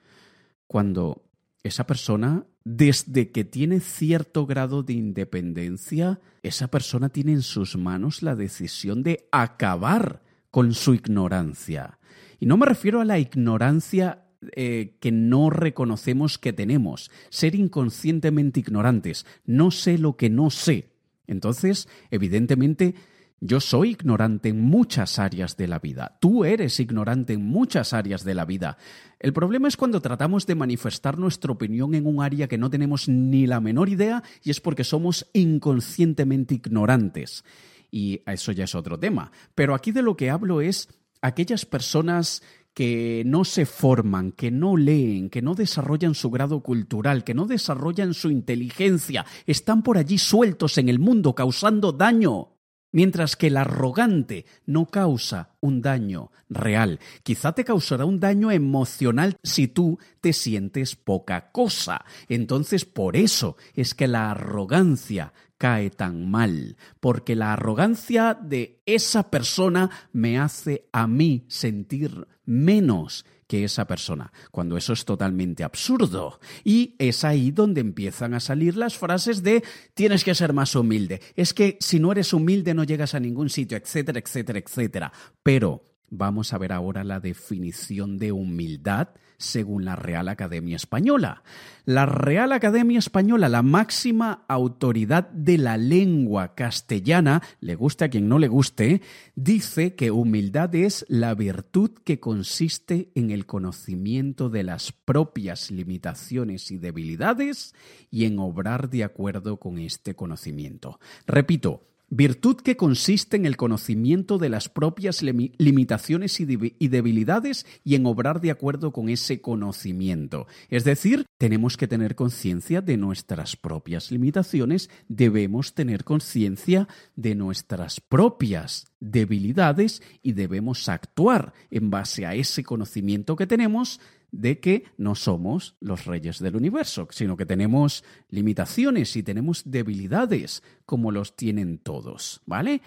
Cuando 0.66 1.24
esa 1.64 1.86
persona, 1.86 2.46
desde 2.64 3.32
que 3.32 3.44
tiene 3.44 3.80
cierto 3.80 4.46
grado 4.46 4.84
de 4.84 4.94
independencia, 4.94 6.20
esa 6.44 6.68
persona 6.68 7.10
tiene 7.10 7.34
en 7.34 7.42
sus 7.42 7.78
manos 7.78 8.24
la 8.24 8.36
decisión 8.36 9.04
de 9.04 9.28
acabar 9.32 10.24
con 10.50 10.74
su 10.74 10.94
ignorancia. 10.94 12.00
Y 12.40 12.46
no 12.46 12.58
me 12.58 12.66
refiero 12.66 13.02
a 13.02 13.06
la 13.06 13.20
ignorancia 13.20 14.27
eh, 14.56 14.98
que 15.00 15.12
no 15.12 15.50
reconocemos 15.50 16.38
que 16.38 16.54
tenemos, 16.54 17.10
ser 17.30 17.56
inconscientemente 17.56 18.60
ignorantes, 18.60 19.26
no 19.46 19.72
sé 19.72 19.98
lo 19.98 20.16
que 20.16 20.30
no 20.30 20.50
sé. 20.50 20.90
Entonces, 21.26 21.88
evidentemente, 22.12 22.94
yo 23.40 23.60
soy 23.60 23.92
ignorante 23.92 24.50
en 24.50 24.62
muchas 24.62 25.20
áreas 25.20 25.58
de 25.58 25.68
la 25.68 25.80
vida. 25.80 26.18
Tú 26.22 26.46
eres 26.46 26.80
ignorante 26.80 27.34
en 27.34 27.46
muchas 27.46 27.94
áreas 27.94 28.24
de 28.24 28.36
la 28.36 28.46
vida. 28.46 28.78
El 29.20 29.34
problema 29.34 29.68
es 29.68 29.78
cuando 29.78 30.02
tratamos 30.02 30.46
de 30.46 30.56
manifestar 30.56 31.18
nuestra 31.18 31.52
opinión 31.52 31.96
en 31.96 32.06
un 32.06 32.22
área 32.24 32.48
que 32.48 32.58
no 32.58 32.70
tenemos 32.70 33.08
ni 33.08 33.46
la 33.48 33.60
menor 33.60 33.90
idea 33.90 34.24
y 34.44 34.52
es 34.52 34.62
porque 34.62 34.84
somos 34.84 35.28
inconscientemente 35.34 36.56
ignorantes. 36.56 37.44
y 37.90 38.22
eso 38.26 38.52
ya 38.52 38.66
es 38.66 38.76
otro 38.76 39.00
tema. 39.00 39.32
Pero 39.56 39.74
aquí 39.74 39.92
de 39.92 40.02
lo 40.02 40.18
que 40.18 40.30
hablo 40.30 40.60
es 40.60 40.90
aquellas 41.22 41.66
personas 41.66 42.44
que 42.78 43.24
no 43.26 43.44
se 43.44 43.66
forman, 43.66 44.32
que 44.32 44.52
no 44.52 44.78
leen, 44.78 45.32
que 45.32 45.42
no 45.42 45.56
desarrollan 45.56 46.14
su 46.14 46.30
grado 46.30 46.62
cultural, 46.62 47.24
que 47.24 47.34
no 47.34 47.48
desarrollan 47.48 48.14
su 48.14 48.30
inteligencia, 48.30 49.26
están 49.48 49.82
por 49.82 49.98
allí 49.98 50.20
sueltos 50.20 50.78
en 50.78 50.88
el 50.88 51.00
mundo 51.00 51.34
causando 51.34 51.92
daño. 51.92 52.50
Mientras 52.92 53.36
que 53.36 53.48
el 53.48 53.58
arrogante 53.58 54.46
no 54.68 54.86
causa 54.86 55.56
un 55.60 55.82
daño 55.82 56.32
real, 56.50 57.00
quizá 57.24 57.54
te 57.54 57.66
causará 57.66 58.06
un 58.06 58.20
daño 58.20 58.52
emocional 58.52 59.38
si 59.42 59.68
tú 59.68 59.98
te 60.22 60.32
sientes 60.32 60.96
poca 60.96 61.52
cosa. 61.52 62.06
Entonces, 62.30 62.86
por 62.86 63.18
eso 63.18 63.58
es 63.74 63.96
que 63.96 64.08
la 64.08 64.30
arrogancia 64.30 65.34
cae 65.58 65.90
tan 65.90 66.30
mal, 66.30 66.78
porque 67.00 67.36
la 67.36 67.54
arrogancia 67.54 68.38
de 68.40 68.82
esa 68.86 69.30
persona 69.30 69.90
me 70.14 70.40
hace 70.40 70.88
a 70.92 71.08
mí 71.08 71.46
sentir 71.48 72.28
menos 72.46 73.26
que 73.48 73.64
esa 73.64 73.88
persona, 73.88 74.32
cuando 74.52 74.78
eso 74.78 74.94
es 74.94 75.06
totalmente 75.06 75.64
absurdo. 75.64 76.40
Y 76.64 76.96
es 77.00 77.24
ahí 77.24 77.52
donde 77.52 77.82
empiezan 77.82 78.34
a 78.34 78.40
salir 78.40 78.76
las 78.76 78.98
frases 78.98 79.42
de 79.42 79.64
tienes 79.94 80.24
que 80.24 80.36
ser 80.36 80.54
más 80.54 80.76
humilde, 80.76 81.22
es 81.36 81.54
que 81.54 81.78
si 81.80 82.00
no 82.00 82.12
eres 82.12 82.34
humilde 82.34 82.74
no 82.74 82.84
llegas 82.84 83.16
a 83.16 83.20
ningún 83.20 83.50
sitio, 83.50 83.78
etcétera, 83.78 84.20
etcétera, 84.20 84.60
etcétera. 84.60 85.14
Pero 85.44 85.84
Vamos 86.10 86.54
a 86.54 86.58
ver 86.58 86.72
ahora 86.72 87.04
la 87.04 87.20
definición 87.20 88.18
de 88.18 88.32
humildad 88.32 89.10
según 89.38 89.84
la 89.84 89.98
Real 89.98 90.30
Academia 90.30 90.78
Española. 90.78 91.44
La 91.84 92.06
Real 92.06 92.54
Academia 92.54 92.98
Española, 92.98 93.50
la 93.50 93.62
máxima 93.62 94.46
autoridad 94.48 95.30
de 95.30 95.58
la 95.58 95.76
lengua 95.76 96.56
castellana, 96.56 97.44
le 97.60 97.76
guste 97.76 98.06
a 98.06 98.10
quien 98.10 98.30
no 98.30 98.40
le 98.40 98.48
guste, 98.48 99.02
dice 99.36 99.96
que 99.96 100.12
humildad 100.12 100.74
es 100.76 101.06
la 101.10 101.36
virtud 101.36 101.92
que 102.06 102.22
consiste 102.22 103.12
en 103.14 103.30
el 103.30 103.46
conocimiento 103.46 104.50
de 104.50 104.64
las 104.64 104.94
propias 104.94 105.72
limitaciones 105.72 106.72
y 106.72 106.78
debilidades 106.78 107.76
y 108.10 108.26
en 108.26 108.40
obrar 108.40 108.90
de 108.90 109.04
acuerdo 109.04 109.58
con 109.58 109.78
este 109.78 110.16
conocimiento. 110.16 111.00
Repito, 111.26 111.84
Virtud 112.10 112.56
que 112.58 112.78
consiste 112.78 113.36
en 113.36 113.46
el 113.46 113.58
conocimiento 113.58 114.38
de 114.38 114.48
las 114.48 114.70
propias 114.70 115.22
limitaciones 115.22 116.40
y 116.40 116.46
debilidades 116.88 117.66
y 117.84 117.96
en 117.96 118.06
obrar 118.06 118.40
de 118.40 118.50
acuerdo 118.50 118.94
con 118.94 119.10
ese 119.10 119.42
conocimiento. 119.42 120.48
Es 120.70 120.86
decir, 120.86 121.26
tenemos 121.38 121.76
que 121.76 121.88
tener 121.88 122.16
conciencia 122.16 122.80
de 122.80 122.96
nuestras 122.96 123.58
propias 123.58 124.10
limitaciones, 124.10 124.90
debemos 125.10 125.74
tener 125.74 126.06
conciencia 126.06 126.88
de 127.18 127.36
nuestras 127.36 128.00
propias 128.00 128.88
debilidades 129.02 130.02
y 130.24 130.32
debemos 130.32 130.88
actuar 130.88 131.52
en 131.72 131.90
base 131.90 132.26
a 132.26 132.36
ese 132.36 132.64
conocimiento 132.64 133.36
que 133.36 133.48
tenemos 133.48 134.00
de 134.32 134.60
que 134.60 134.84
no 134.98 135.16
somos 135.16 135.76
los 135.80 136.06
reyes 136.06 136.40
del 136.40 136.56
universo, 136.56 137.08
sino 137.12 137.38
que 137.38 137.46
tenemos 137.46 138.04
limitaciones 138.30 139.16
y 139.16 139.24
tenemos 139.24 139.64
debilidades 139.66 140.64
como 140.86 141.12
los 141.12 141.36
tienen 141.36 141.78
todos, 141.78 142.42
¿vale? 142.46 142.82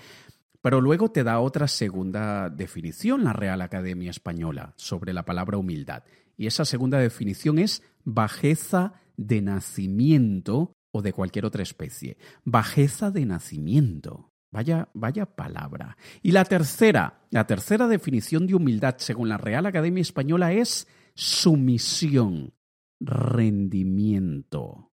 Pero 0.62 0.80
luego 0.80 1.10
te 1.10 1.24
da 1.24 1.40
otra 1.40 1.68
segunda 1.68 2.50
definición 2.50 3.24
la 3.24 3.32
Real 3.32 3.62
Academia 3.62 4.10
Española 4.10 4.74
sobre 4.76 5.12
la 5.12 5.24
palabra 5.24 5.56
humildad. 5.56 6.04
Y 6.36 6.46
esa 6.46 6.64
segunda 6.64 6.98
definición 6.98 7.58
es 7.58 7.82
bajeza 8.04 8.94
de 9.16 9.40
nacimiento 9.40 10.72
o 10.92 11.02
de 11.02 11.12
cualquier 11.12 11.46
otra 11.46 11.62
especie. 11.62 12.18
Bajeza 12.44 13.10
de 13.10 13.24
nacimiento. 13.24 14.30
Vaya, 14.50 14.88
vaya 14.94 15.26
palabra. 15.26 15.96
Y 16.22 16.32
la 16.32 16.44
tercera, 16.44 17.20
la 17.30 17.46
tercera 17.46 17.86
definición 17.86 18.46
de 18.46 18.54
humildad 18.54 18.96
según 18.98 19.28
la 19.28 19.38
Real 19.38 19.64
Academia 19.64 20.02
Española 20.02 20.52
es 20.52 20.88
sumisión, 21.20 22.54
rendimiento. 22.98 24.90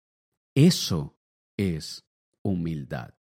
Eso 0.55 1.19
es 1.57 2.07
humildad. 2.45 3.15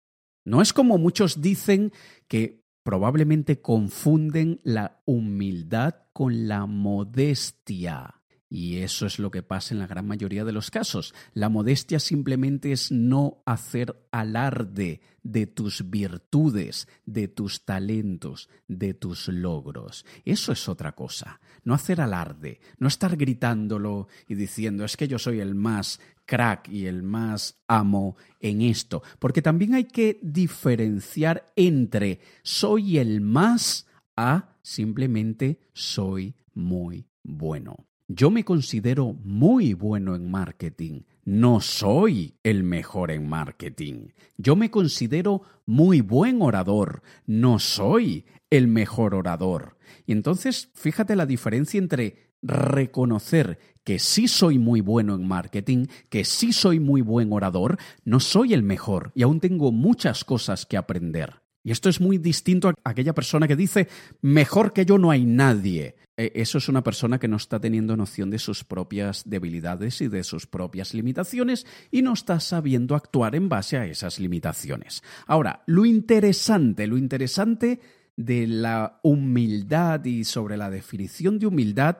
No 0.43 0.61
es 0.61 0.73
como 0.73 0.97
muchos 0.97 1.39
dicen 1.39 1.93
que 2.27 2.65
probablemente 2.83 3.61
confunden 3.61 4.59
la 4.63 5.01
humildad 5.05 5.95
con 6.11 6.49
la 6.49 6.65
modestia. 6.65 8.18
Y 8.51 8.77
eso 8.77 9.05
es 9.05 9.19
lo 9.19 9.29
que 9.29 9.43
pasa 9.43 9.75
en 9.75 9.79
la 9.79 9.85
gran 9.85 10.07
mayoría 10.07 10.43
de 10.43 10.51
los 10.51 10.71
casos. 10.71 11.13
La 11.33 11.49
modestia 11.49 11.99
simplemente 11.99 12.71
es 12.71 12.91
no 12.91 13.43
hacer 13.45 14.07
alarde 14.11 15.01
de 15.21 15.45
tus 15.45 15.87
virtudes, 15.91 16.87
de 17.05 17.27
tus 17.27 17.63
talentos, 17.63 18.49
de 18.67 18.95
tus 18.95 19.27
logros. 19.27 20.03
Eso 20.25 20.51
es 20.51 20.67
otra 20.67 20.93
cosa. 20.93 21.39
No 21.63 21.75
hacer 21.75 22.01
alarde, 22.01 22.59
no 22.79 22.87
estar 22.87 23.15
gritándolo 23.15 24.07
y 24.27 24.33
diciendo 24.33 24.83
es 24.83 24.97
que 24.97 25.07
yo 25.07 25.19
soy 25.19 25.39
el 25.41 25.53
más 25.53 25.99
crack 26.25 26.69
y 26.69 26.87
el 26.87 27.03
más 27.03 27.61
amo 27.67 28.17
en 28.39 28.63
esto. 28.63 29.03
Porque 29.19 29.43
también 29.43 29.75
hay 29.75 29.85
que 29.85 30.19
diferenciar 30.23 31.51
entre 31.55 32.19
soy 32.41 32.97
el 32.97 33.21
más 33.21 33.85
a 34.15 34.55
simplemente 34.63 35.59
soy 35.73 36.33
muy 36.55 37.05
bueno. 37.21 37.88
Yo 38.11 38.31
me 38.31 38.43
considero 38.43 39.13
muy 39.23 39.75
bueno 39.75 40.15
en 40.15 40.31
marketing. 40.31 41.01
No 41.25 41.61
soy 41.61 42.33
el 42.41 42.63
mejor 42.63 43.11
en 43.11 43.29
marketing. 43.29 44.07
Yo 44.35 44.55
me 44.55 44.71
considero 44.71 45.43
muy 45.67 46.01
buen 46.01 46.41
orador. 46.41 47.03
No 47.27 47.59
soy 47.59 48.25
el 48.49 48.67
mejor 48.67 49.13
orador. 49.13 49.77
Y 50.07 50.13
entonces, 50.13 50.71
fíjate 50.73 51.15
la 51.15 51.27
diferencia 51.27 51.77
entre 51.77 52.33
reconocer 52.41 53.59
que 53.83 53.99
sí 53.99 54.27
soy 54.27 54.57
muy 54.57 54.81
bueno 54.81 55.13
en 55.13 55.27
marketing, 55.27 55.85
que 56.09 56.25
sí 56.25 56.51
soy 56.51 56.79
muy 56.79 57.01
buen 57.01 57.31
orador, 57.31 57.77
no 58.05 58.19
soy 58.19 58.55
el 58.55 58.63
mejor 58.63 59.11
y 59.13 59.21
aún 59.21 59.39
tengo 59.39 59.71
muchas 59.71 60.23
cosas 60.23 60.65
que 60.65 60.77
aprender. 60.77 61.43
Y 61.63 61.71
esto 61.71 61.89
es 61.89 61.99
muy 61.99 62.17
distinto 62.17 62.69
a 62.69 62.73
aquella 62.83 63.13
persona 63.13 63.47
que 63.47 63.55
dice, 63.55 63.87
mejor 64.21 64.73
que 64.73 64.85
yo 64.85 64.97
no 64.97 65.11
hay 65.11 65.25
nadie. 65.25 65.95
E, 66.15 66.31
eso 66.35 66.57
es 66.57 66.69
una 66.69 66.83
persona 66.83 67.19
que 67.19 67.27
no 67.27 67.37
está 67.37 67.59
teniendo 67.59 67.95
noción 67.95 68.29
de 68.29 68.39
sus 68.39 68.63
propias 68.63 69.23
debilidades 69.25 70.01
y 70.01 70.07
de 70.07 70.23
sus 70.23 70.47
propias 70.47 70.93
limitaciones 70.93 71.65
y 71.91 72.01
no 72.01 72.13
está 72.13 72.39
sabiendo 72.39 72.95
actuar 72.95 73.35
en 73.35 73.49
base 73.49 73.77
a 73.77 73.85
esas 73.85 74.19
limitaciones. 74.19 75.03
Ahora, 75.27 75.63
lo 75.65 75.85
interesante, 75.85 76.87
lo 76.87 76.97
interesante 76.97 77.79
de 78.15 78.47
la 78.47 78.99
humildad 79.03 80.03
y 80.03 80.25
sobre 80.25 80.57
la 80.57 80.69
definición 80.69 81.39
de 81.39 81.47
humildad 81.47 81.99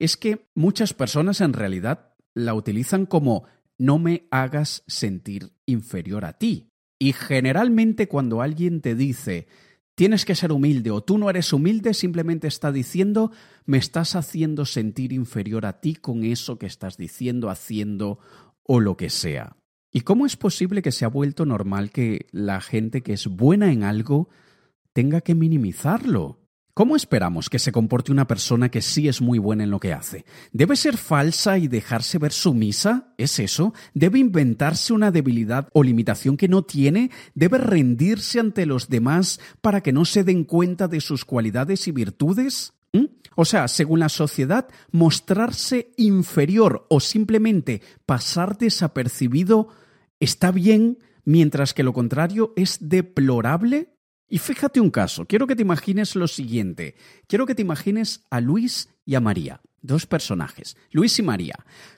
es 0.00 0.16
que 0.16 0.46
muchas 0.54 0.94
personas 0.94 1.40
en 1.40 1.52
realidad 1.52 2.14
la 2.34 2.54
utilizan 2.54 3.06
como 3.06 3.44
no 3.78 3.98
me 3.98 4.26
hagas 4.30 4.82
sentir 4.88 5.52
inferior 5.66 6.24
a 6.24 6.32
ti. 6.32 6.69
Y 7.02 7.14
generalmente 7.14 8.06
cuando 8.08 8.42
alguien 8.42 8.80
te 8.80 8.94
dice 8.94 9.48
tienes 9.94 10.24
que 10.24 10.34
ser 10.34 10.52
humilde 10.52 10.90
o 10.90 11.02
tú 11.02 11.18
no 11.18 11.28
eres 11.28 11.52
humilde, 11.52 11.92
simplemente 11.92 12.46
está 12.46 12.72
diciendo 12.72 13.32
me 13.66 13.78
estás 13.78 14.14
haciendo 14.16 14.64
sentir 14.64 15.12
inferior 15.12 15.66
a 15.66 15.80
ti 15.80 15.94
con 15.94 16.24
eso 16.24 16.58
que 16.58 16.66
estás 16.66 16.96
diciendo, 16.96 17.50
haciendo 17.50 18.18
o 18.62 18.80
lo 18.80 18.96
que 18.96 19.10
sea. 19.10 19.56
¿Y 19.90 20.02
cómo 20.02 20.26
es 20.26 20.36
posible 20.36 20.82
que 20.82 20.92
se 20.92 21.04
ha 21.04 21.08
vuelto 21.08 21.44
normal 21.46 21.90
que 21.90 22.26
la 22.32 22.60
gente 22.60 23.02
que 23.02 23.14
es 23.14 23.26
buena 23.26 23.72
en 23.72 23.82
algo 23.82 24.28
tenga 24.92 25.20
que 25.22 25.34
minimizarlo? 25.34 26.39
¿Cómo 26.74 26.94
esperamos 26.94 27.50
que 27.50 27.58
se 27.58 27.72
comporte 27.72 28.12
una 28.12 28.28
persona 28.28 28.70
que 28.70 28.80
sí 28.80 29.08
es 29.08 29.20
muy 29.20 29.38
buena 29.38 29.64
en 29.64 29.70
lo 29.70 29.80
que 29.80 29.92
hace? 29.92 30.24
¿Debe 30.52 30.76
ser 30.76 30.96
falsa 30.96 31.58
y 31.58 31.66
dejarse 31.66 32.18
ver 32.18 32.32
sumisa? 32.32 33.12
¿Es 33.18 33.38
eso? 33.40 33.74
¿Debe 33.92 34.20
inventarse 34.20 34.92
una 34.92 35.10
debilidad 35.10 35.68
o 35.72 35.82
limitación 35.82 36.36
que 36.36 36.48
no 36.48 36.62
tiene? 36.62 37.10
¿Debe 37.34 37.58
rendirse 37.58 38.38
ante 38.38 38.66
los 38.66 38.88
demás 38.88 39.40
para 39.60 39.82
que 39.82 39.92
no 39.92 40.04
se 40.04 40.22
den 40.22 40.44
cuenta 40.44 40.86
de 40.86 41.00
sus 41.00 41.24
cualidades 41.24 41.88
y 41.88 41.92
virtudes? 41.92 42.72
¿Mm? 42.92 43.06
O 43.34 43.44
sea, 43.44 43.68
según 43.68 44.00
la 44.00 44.08
sociedad, 44.08 44.68
mostrarse 44.92 45.92
inferior 45.96 46.86
o 46.88 47.00
simplemente 47.00 47.82
pasar 48.06 48.58
desapercibido 48.58 49.68
está 50.20 50.52
bien, 50.52 50.98
mientras 51.24 51.74
que 51.74 51.82
lo 51.82 51.92
contrario 51.92 52.52
es 52.56 52.78
deplorable. 52.80 53.94
Y 54.32 54.38
fíjate 54.38 54.80
un 54.80 54.90
caso, 54.90 55.26
quiero 55.26 55.48
que 55.48 55.56
te 55.56 55.62
imagines 55.62 56.14
lo 56.14 56.28
siguiente, 56.28 56.94
quiero 57.26 57.46
que 57.46 57.56
te 57.56 57.62
imagines 57.62 58.22
a 58.30 58.40
Luis 58.40 58.88
y 59.04 59.16
a 59.16 59.20
María, 59.20 59.60
dos 59.82 60.06
personajes, 60.06 60.76
Luis 60.92 61.18
y 61.18 61.22
María. 61.22 61.56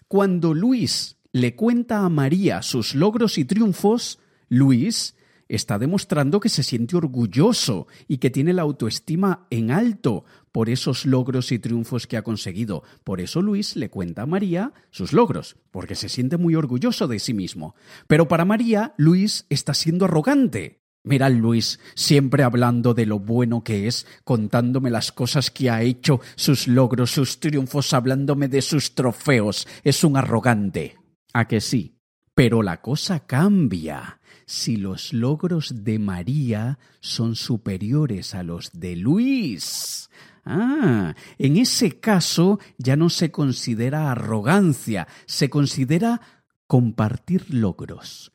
Cuando 0.09 0.55
Luis 0.55 1.19
le 1.33 1.55
cuenta 1.55 2.07
a 2.07 2.09
María 2.09 2.63
sus 2.63 2.95
logros 2.95 3.37
y 3.37 3.45
triunfos, 3.45 4.19
Luis 4.49 5.15
está 5.47 5.79
demostrando 5.79 6.41
que 6.41 6.49
se 6.49 6.63
siente 6.63 6.97
orgulloso 6.97 7.87
y 8.09 8.17
que 8.17 8.31
tiene 8.31 8.55
la 8.55 8.63
autoestima 8.63 9.47
en 9.51 9.71
alto 9.71 10.25
por 10.53 10.71
esos 10.71 11.05
logros 11.05 11.53
y 11.53 11.59
triunfos 11.59 12.07
que 12.07 12.17
ha 12.17 12.23
conseguido. 12.23 12.83
Por 13.05 13.21
eso 13.21 13.43
Luis 13.43 13.77
le 13.77 13.91
cuenta 13.91 14.23
a 14.23 14.27
María 14.27 14.73
sus 14.91 15.13
logros, 15.13 15.57
porque 15.71 15.95
se 15.95 16.09
siente 16.09 16.39
muy 16.39 16.55
orgulloso 16.55 17.09
de 17.09 17.19
sí 17.19 17.35
mismo. 17.35 17.75
Pero 18.07 18.29
para 18.29 18.47
María, 18.47 18.95
Luis 18.97 19.45
está 19.51 19.75
siendo 19.75 20.07
arrogante. 20.07 20.82
Mira 21.05 21.29
Luis, 21.29 21.81
siempre 21.95 22.45
hablando 22.45 22.95
de 22.95 23.07
lo 23.07 23.19
bueno 23.19 23.65
que 23.65 23.89
es, 23.89 24.07
contándome 24.23 24.89
las 24.89 25.11
cosas 25.11 25.51
que 25.51 25.69
ha 25.69 25.83
hecho, 25.83 26.21
sus 26.37 26.69
logros, 26.69 27.11
sus 27.11 27.41
triunfos, 27.41 27.93
hablándome 27.93 28.47
de 28.47 28.63
sus 28.63 28.95
trofeos. 28.95 29.67
Es 29.83 30.05
un 30.05 30.17
arrogante. 30.17 30.97
¿A 31.33 31.49
que 31.49 31.61
sí? 31.61 31.97
Pero 32.35 32.63
la 32.63 32.81
cosa 32.81 33.27
cambia 33.27 34.21
si 34.47 34.77
los 34.77 35.13
logros 35.13 35.85
de 35.85 35.99
María 35.99 36.79
son 37.01 37.35
superiores 37.35 38.35
a 38.35 38.45
los 38.45 38.71
de 38.73 38.97
Luis. 38.97 40.09
Ah, 40.45 41.15
en 41.39 41.57
ese 41.57 42.01
caso 42.01 42.61
ya 42.79 42.97
no 42.97 43.11
se 43.11 43.31
considera 43.31 44.11
arrogancia, 44.11 45.09
se 45.27 45.51
considera 45.51 46.21
compartir 46.67 47.53
logros. 47.53 48.33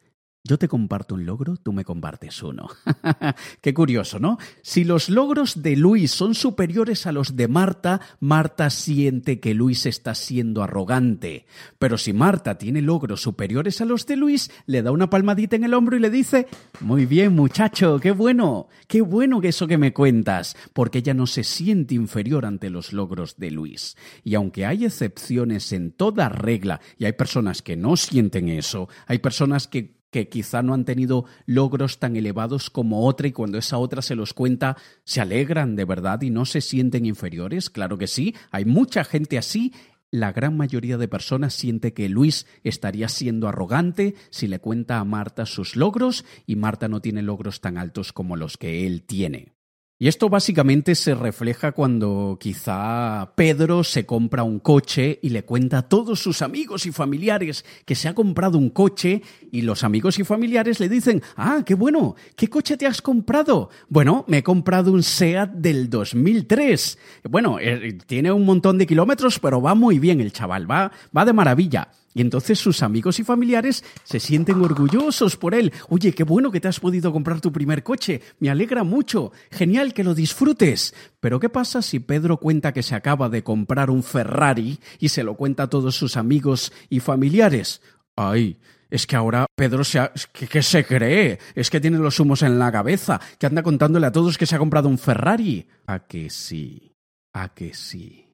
Yo 0.47 0.57
te 0.57 0.69
comparto 0.69 1.15
un 1.15 1.25
logro, 1.25 1.57
tú 1.57 1.73
me 1.73 1.83
compartes 1.83 2.41
uno. 2.41 2.69
Qué 3.61 3.73
curioso, 3.73 4.17
¿no? 4.17 4.37
Si 4.61 4.85
los 4.85 5.09
logros 5.09 5.61
de 5.61 5.75
Luis 5.75 6.11
son 6.11 6.35
superiores 6.35 7.05
a 7.05 7.11
los 7.11 7.35
de 7.35 7.49
Marta, 7.49 7.99
Marta 8.21 8.69
siente 8.69 9.41
que 9.41 9.53
Luis 9.53 9.85
está 9.85 10.15
siendo 10.15 10.63
arrogante. 10.63 11.45
Pero 11.77 11.97
si 11.97 12.13
Marta 12.13 12.57
tiene 12.57 12.81
logros 12.81 13.21
superiores 13.21 13.81
a 13.81 13.85
los 13.85 14.05
de 14.05 14.15
Luis, 14.15 14.49
le 14.67 14.81
da 14.81 14.91
una 14.91 15.09
palmadita 15.09 15.57
en 15.57 15.65
el 15.65 15.73
hombro 15.73 15.97
y 15.97 15.99
le 15.99 16.09
dice, 16.09 16.47
muy 16.79 17.05
bien 17.05 17.35
muchacho, 17.35 17.99
qué 17.99 18.11
bueno, 18.11 18.69
qué 18.87 19.01
bueno 19.01 19.41
que 19.41 19.49
eso 19.49 19.67
que 19.67 19.77
me 19.77 19.91
cuentas, 19.91 20.55
porque 20.71 20.99
ella 20.99 21.13
no 21.13 21.27
se 21.27 21.43
siente 21.43 21.93
inferior 21.95 22.45
ante 22.45 22.69
los 22.69 22.93
logros 22.93 23.35
de 23.35 23.51
Luis. 23.51 23.97
Y 24.23 24.35
aunque 24.35 24.65
hay 24.65 24.85
excepciones 24.85 25.73
en 25.73 25.91
toda 25.91 26.29
regla, 26.29 26.79
y 26.97 27.03
hay 27.03 27.13
personas 27.13 27.61
que 27.61 27.75
no 27.75 27.97
sienten 27.97 28.47
eso, 28.47 28.87
hay 29.07 29.19
personas 29.19 29.67
que 29.67 29.96
que 30.11 30.29
quizá 30.29 30.61
no 30.61 30.73
han 30.73 30.85
tenido 30.85 31.25
logros 31.45 31.99
tan 31.99 32.15
elevados 32.15 32.69
como 32.69 33.05
otra 33.05 33.27
y 33.27 33.31
cuando 33.31 33.57
esa 33.57 33.77
otra 33.77 34.01
se 34.01 34.15
los 34.15 34.33
cuenta 34.33 34.77
se 35.03 35.21
alegran 35.21 35.75
de 35.75 35.85
verdad 35.85 36.21
y 36.21 36.29
no 36.29 36.45
se 36.45 36.61
sienten 36.61 37.05
inferiores? 37.05 37.69
Claro 37.69 37.97
que 37.97 38.07
sí, 38.07 38.35
hay 38.51 38.65
mucha 38.65 39.03
gente 39.03 39.37
así. 39.37 39.73
La 40.09 40.31
gran 40.31 40.55
mayoría 40.55 40.97
de 40.97 41.09
personas 41.09 41.53
siente 41.53 41.93
que 41.93 42.07
Luis 42.07 42.47
estaría 42.63 43.09
siendo 43.09 43.49
arrogante 43.49 44.15
si 44.29 44.47
le 44.47 44.59
cuenta 44.59 44.99
a 44.99 45.03
Marta 45.03 45.45
sus 45.45 45.75
logros 45.75 46.23
y 46.45 46.55
Marta 46.55 46.87
no 46.87 47.01
tiene 47.01 47.21
logros 47.21 47.59
tan 47.59 47.77
altos 47.77 48.13
como 48.13 48.37
los 48.37 48.55
que 48.57 48.87
él 48.87 49.03
tiene. 49.03 49.56
Y 49.99 50.07
esto 50.07 50.29
básicamente 50.29 50.93
se 50.93 51.15
refleja 51.15 51.71
cuando 51.71 52.37
quizá 52.39 53.33
Pedro 53.35 53.83
se 53.83 54.05
compra 54.05 54.43
un 54.43 54.59
coche 54.59 55.17
y 55.23 55.29
le 55.29 55.43
cuenta 55.43 55.79
a 55.79 55.89
todos 55.89 56.19
sus 56.19 56.43
amigos 56.43 56.85
y 56.85 56.91
familiares 56.91 57.65
que 57.83 57.95
se 57.95 58.07
ha 58.07 58.13
comprado 58.13 58.59
un 58.59 58.69
coche 58.69 59.23
y 59.51 59.63
los 59.63 59.83
amigos 59.83 60.19
y 60.19 60.23
familiares 60.23 60.79
le 60.79 60.87
dicen, 60.87 61.23
ah, 61.35 61.63
qué 61.65 61.73
bueno, 61.73 62.15
¿qué 62.35 62.47
coche 62.47 62.77
te 62.77 62.85
has 62.85 63.01
comprado? 63.01 63.71
Bueno, 63.89 64.23
me 64.27 64.37
he 64.37 64.43
comprado 64.43 64.91
un 64.91 65.01
SEAT 65.01 65.53
del 65.53 65.89
2003. 65.89 66.99
Bueno, 67.27 67.57
eh, 67.59 67.97
tiene 68.05 68.31
un 68.31 68.45
montón 68.45 68.77
de 68.77 68.85
kilómetros, 68.85 69.39
pero 69.39 69.63
va 69.63 69.73
muy 69.73 69.97
bien 69.97 70.21
el 70.21 70.31
chaval, 70.31 70.69
va, 70.69 70.91
va 71.15 71.25
de 71.25 71.33
maravilla. 71.33 71.89
Y 72.17 72.21
entonces 72.21 72.57
sus 72.57 72.81
amigos 72.81 73.19
y 73.19 73.23
familiares 73.23 73.83
se 74.03 74.19
sienten 74.19 74.59
orgullosos 74.63 75.37
por 75.37 75.53
él. 75.53 75.71
Oye, 75.87 76.13
qué 76.13 76.23
bueno 76.23 76.49
que 76.49 76.59
te 76.59 76.67
has 76.67 76.79
podido 76.79 77.13
comprar 77.13 77.41
tu 77.41 77.51
primer 77.51 77.83
coche. 77.83 78.23
Me 78.39 78.49
alegra 78.49 78.83
mucho. 78.83 79.31
Genial 79.51 79.93
que 79.93 80.03
lo 80.03 80.15
disfrutes. 80.15 80.95
Pero 81.19 81.39
¿qué 81.39 81.49
pasa 81.49 81.83
si 81.83 81.99
Pedro 81.99 82.37
cuenta 82.37 82.73
que 82.73 82.81
se 82.81 82.95
acaba 82.95 83.29
de 83.29 83.43
comprar 83.43 83.91
un 83.91 84.01
Ferrari 84.01 84.79
y 84.97 85.09
se 85.09 85.21
lo 85.21 85.35
cuenta 85.35 85.63
a 85.63 85.69
todos 85.69 85.95
sus 85.95 86.17
amigos 86.17 86.73
y 86.89 87.01
familiares? 87.01 87.83
Ay, 88.15 88.57
es 88.89 89.05
que 89.05 89.15
ahora 89.15 89.45
Pedro 89.55 89.83
se 89.83 89.99
ha... 89.99 90.11
¿Qué, 90.31 90.63
se 90.63 90.85
cree? 90.85 91.37
Es 91.53 91.69
que 91.69 91.79
tiene 91.79 91.99
los 91.99 92.19
humos 92.19 92.41
en 92.41 92.57
la 92.57 92.71
cabeza, 92.71 93.21
que 93.37 93.45
anda 93.45 93.61
contándole 93.61 94.07
a 94.07 94.11
todos 94.11 94.39
que 94.39 94.47
se 94.47 94.55
ha 94.55 94.59
comprado 94.59 94.89
un 94.89 94.97
Ferrari. 94.97 95.67
¿A 95.85 95.99
que 95.99 96.31
sí? 96.31 96.95
¿A 97.33 97.49
que 97.49 97.75
sí? 97.75 98.26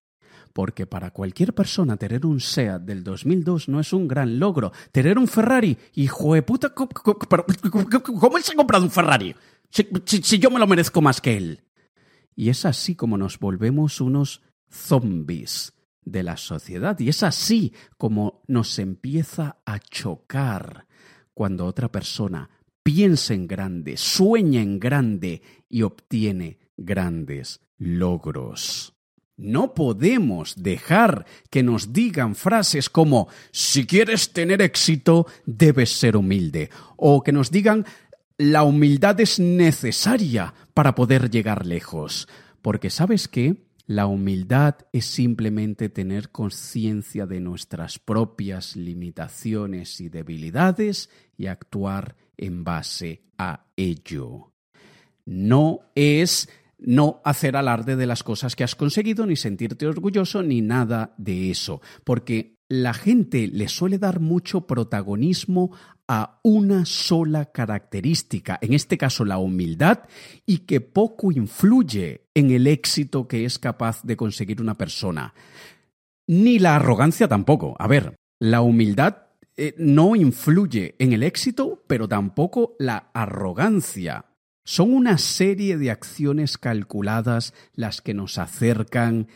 Porque 0.54 0.86
para 0.86 1.12
cualquier 1.12 1.54
persona 1.54 1.98
tener 1.98 2.26
un 2.26 2.40
SEAT 2.40 2.84
del 2.84 3.04
2002 3.04 3.70
no 3.70 3.80
es 3.80 3.92
un 3.92 4.08
gran 4.08 4.40
logro. 4.40 4.72
Tener 4.92 5.18
un 5.18 5.28
Ferrari, 5.28 5.78
hijo 5.96 6.36
de 6.36 6.44
puta, 6.44 6.74
¿cómo 6.74 8.38
él 8.38 8.44
se 8.44 8.54
ha 8.54 8.56
comprado 8.56 8.86
un 8.86 8.92
Ferrari? 8.92 9.36
Si, 9.70 10.38
yo 10.38 10.52
me 10.52 10.60
lo 10.60 10.68
merezco 10.68 11.02
más 11.02 11.20
que 11.20 11.36
él. 11.36 11.64
Y 12.36 12.50
es 12.50 12.66
así 12.66 12.96
como 12.96 13.18
nos 13.18 13.40
volvemos 13.40 14.00
unos 14.00 14.42
zombies 14.70 15.74
de 16.06 16.22
la 16.22 16.38
sociedad. 16.38 17.00
Y 17.00 17.10
es 17.10 17.24
así 17.24 17.74
como 17.98 18.44
nos 18.48 18.78
empieza 18.78 19.58
a 19.66 19.80
chocar 19.80 20.88
cuando 21.34 21.66
otra 21.66 21.92
persona 21.92 22.50
piensa 22.84 23.34
en 23.34 23.48
grande, 23.48 23.98
sueña 23.98 24.62
en 24.62 24.80
grande 24.80 25.42
y 25.68 25.82
obtiene 25.82 26.60
grandes 26.78 27.62
logros. 27.78 28.94
No 29.36 29.74
podemos 29.74 30.62
dejar 30.62 31.26
que 31.50 31.64
nos 31.64 31.92
digan 31.92 32.36
frases 32.36 32.90
como 32.90 33.28
si 33.52 33.88
quieres 33.88 34.32
tener 34.32 34.62
éxito 34.62 35.26
debes 35.46 35.90
ser 35.90 36.16
humilde 36.16 36.70
o 36.98 37.24
que 37.24 37.32
nos 37.32 37.50
digan 37.50 37.86
la 38.38 38.64
humildad 38.64 39.20
es 39.22 39.40
necesaria 39.40 40.54
para 40.74 40.96
poder 40.96 41.30
llegar 41.30 41.66
lejos. 41.66 42.28
Porque 42.62 42.90
sabes 42.90 43.28
qué? 43.28 43.64
La 43.86 44.08
humildad 44.08 44.76
es 44.92 45.06
simplemente 45.06 45.90
tener 45.90 46.30
conciencia 46.30 47.26
de 47.26 47.42
nuestras 47.42 48.00
propias 48.00 48.76
limitaciones 48.76 50.00
y 50.00 50.10
debilidades 50.10 51.10
y 51.38 51.48
actuar 51.48 52.16
en 52.38 52.64
base 52.64 53.24
a 53.38 53.66
ello. 53.76 54.54
No 55.26 55.82
es 55.96 56.50
no 56.84 57.22
hacer 57.24 57.56
alarde 57.56 57.96
de 57.96 58.06
las 58.06 58.24
cosas 58.24 58.56
que 58.56 58.64
has 58.64 58.76
conseguido, 58.76 59.26
ni 59.26 59.36
sentirte 59.36 59.88
orgulloso, 59.88 60.44
ni 60.44 60.62
nada 60.62 61.14
de 61.18 61.52
eso, 61.52 61.82
porque 62.04 62.58
la 62.70 62.94
gente 62.94 63.48
le 63.48 63.68
suele 63.68 63.98
dar 63.98 64.20
mucho 64.20 64.68
protagonismo 64.68 65.72
a 66.08 66.40
una 66.44 66.86
sola 66.86 67.52
característica, 67.52 68.60
en 68.62 68.74
este 68.74 68.98
caso 68.98 69.26
la 69.26 69.38
humildad, 69.38 70.00
y 70.46 70.60
que 70.60 70.82
poco 70.82 71.32
influye 71.32 72.28
en 72.34 72.52
el 72.52 72.68
éxito 72.68 73.28
que 73.28 73.46
es 73.46 73.60
capaz 73.60 74.04
de 74.04 74.18
conseguir 74.18 74.62
una 74.62 74.76
persona. 74.76 75.34
Ni 76.28 76.60
la 76.60 76.76
arrogancia 76.76 77.28
tampoco. 77.28 77.76
A 77.80 77.88
ver, 77.88 78.16
la 78.40 78.62
humildad 78.62 79.18
eh, 79.56 79.76
no 79.78 80.16
influye 80.16 80.96
en 81.00 81.14
el 81.14 81.24
éxito, 81.24 81.84
pero 81.88 82.08
tampoco 82.08 82.76
la 82.80 83.12
arrogancia. 83.14 84.26
Son 84.64 84.94
una 84.94 85.18
serie 85.18 85.78
de 85.78 85.92
acciones 85.92 86.58
calculadas 86.58 87.54
las 87.74 88.02
que 88.02 88.14
nos 88.14 88.38
acercan 88.38 89.28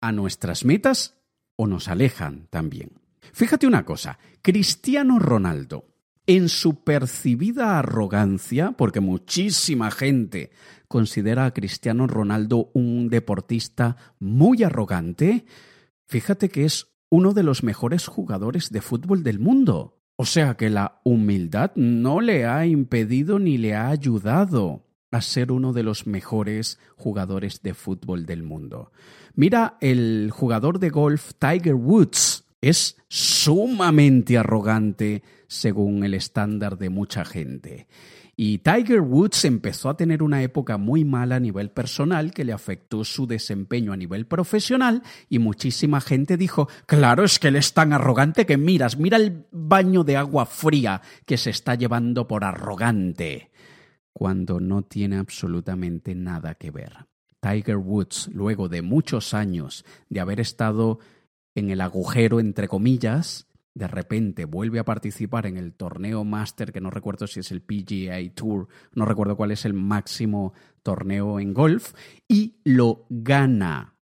a 0.00 0.12
nuestras 0.12 0.64
metas 0.64 1.18
o 1.56 1.66
nos 1.66 1.88
alejan 1.88 2.46
también. 2.50 3.00
Fíjate 3.32 3.66
una 3.66 3.84
cosa, 3.84 4.18
Cristiano 4.42 5.18
Ronaldo, 5.18 5.86
en 6.26 6.48
su 6.48 6.82
percibida 6.82 7.78
arrogancia, 7.78 8.72
porque 8.72 9.00
muchísima 9.00 9.90
gente 9.90 10.50
considera 10.88 11.44
a 11.46 11.52
Cristiano 11.52 12.06
Ronaldo 12.06 12.70
un 12.72 13.08
deportista 13.08 13.96
muy 14.18 14.62
arrogante, 14.62 15.44
fíjate 16.06 16.48
que 16.48 16.64
es 16.64 16.88
uno 17.10 17.32
de 17.32 17.42
los 17.42 17.62
mejores 17.62 18.06
jugadores 18.06 18.70
de 18.70 18.80
fútbol 18.80 19.22
del 19.22 19.38
mundo. 19.38 19.93
O 20.16 20.24
sea 20.24 20.54
que 20.54 20.70
la 20.70 21.00
humildad 21.02 21.72
no 21.74 22.20
le 22.20 22.46
ha 22.46 22.66
impedido 22.66 23.38
ni 23.38 23.58
le 23.58 23.74
ha 23.74 23.88
ayudado 23.88 24.84
a 25.10 25.20
ser 25.20 25.52
uno 25.52 25.72
de 25.72 25.82
los 25.82 26.06
mejores 26.06 26.78
jugadores 26.96 27.62
de 27.62 27.74
fútbol 27.74 28.26
del 28.26 28.42
mundo. 28.42 28.92
Mira, 29.34 29.76
el 29.80 30.30
jugador 30.32 30.78
de 30.78 30.90
golf 30.90 31.32
Tiger 31.38 31.74
Woods 31.74 32.44
es 32.60 32.96
sumamente 33.08 34.38
arrogante 34.38 35.22
según 35.48 36.04
el 36.04 36.14
estándar 36.14 36.78
de 36.78 36.90
mucha 36.90 37.24
gente. 37.24 37.86
Y 38.36 38.58
Tiger 38.58 39.00
Woods 39.00 39.44
empezó 39.44 39.88
a 39.88 39.96
tener 39.96 40.22
una 40.22 40.42
época 40.42 40.76
muy 40.76 41.04
mala 41.04 41.36
a 41.36 41.40
nivel 41.40 41.70
personal 41.70 42.32
que 42.32 42.44
le 42.44 42.52
afectó 42.52 43.04
su 43.04 43.26
desempeño 43.26 43.92
a 43.92 43.96
nivel 43.96 44.26
profesional 44.26 45.02
y 45.28 45.38
muchísima 45.38 46.00
gente 46.00 46.36
dijo, 46.36 46.68
claro, 46.86 47.24
es 47.24 47.38
que 47.38 47.48
él 47.48 47.56
es 47.56 47.74
tan 47.74 47.92
arrogante 47.92 48.44
que 48.44 48.56
miras, 48.56 48.96
mira 48.98 49.18
el 49.18 49.46
baño 49.52 50.02
de 50.02 50.16
agua 50.16 50.46
fría 50.46 51.00
que 51.26 51.36
se 51.36 51.50
está 51.50 51.76
llevando 51.76 52.26
por 52.26 52.44
arrogante, 52.44 53.52
cuando 54.12 54.58
no 54.58 54.82
tiene 54.82 55.16
absolutamente 55.16 56.14
nada 56.14 56.54
que 56.54 56.72
ver. 56.72 57.06
Tiger 57.40 57.76
Woods, 57.76 58.30
luego 58.32 58.68
de 58.68 58.82
muchos 58.82 59.34
años 59.34 59.84
de 60.08 60.20
haber 60.20 60.40
estado 60.40 60.98
en 61.54 61.70
el 61.70 61.80
agujero, 61.80 62.40
entre 62.40 62.66
comillas, 62.66 63.46
de 63.74 63.88
repente 63.88 64.44
vuelve 64.44 64.78
a 64.78 64.84
participar 64.84 65.46
en 65.46 65.56
el 65.56 65.74
torneo 65.74 66.24
Master, 66.24 66.72
que 66.72 66.80
no 66.80 66.90
recuerdo 66.90 67.26
si 67.26 67.40
es 67.40 67.50
el 67.50 67.60
PGA 67.60 68.18
Tour, 68.34 68.68
no 68.94 69.04
recuerdo 69.04 69.36
cuál 69.36 69.50
es 69.50 69.64
el 69.64 69.74
máximo 69.74 70.54
torneo 70.82 71.40
en 71.40 71.52
golf, 71.52 71.92
y 72.28 72.60
lo 72.64 73.06
gana. 73.10 73.96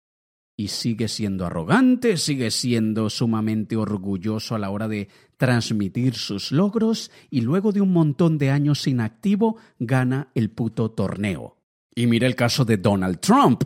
Y 0.54 0.68
sigue 0.68 1.08
siendo 1.08 1.46
arrogante, 1.46 2.18
sigue 2.18 2.50
siendo 2.50 3.08
sumamente 3.08 3.76
orgulloso 3.76 4.54
a 4.54 4.58
la 4.58 4.70
hora 4.70 4.87
de 4.87 5.08
transmitir 5.38 6.14
sus 6.14 6.52
logros 6.52 7.11
y 7.30 7.40
luego 7.40 7.72
de 7.72 7.80
un 7.80 7.92
montón 7.92 8.37
de 8.37 8.50
años 8.50 8.87
inactivo 8.87 9.56
gana 9.78 10.28
el 10.35 10.50
puto 10.50 10.90
torneo. 10.90 11.56
Y 11.94 12.06
mira 12.06 12.26
el 12.26 12.37
caso 12.37 12.64
de 12.64 12.76
Donald 12.76 13.20
Trump. 13.20 13.64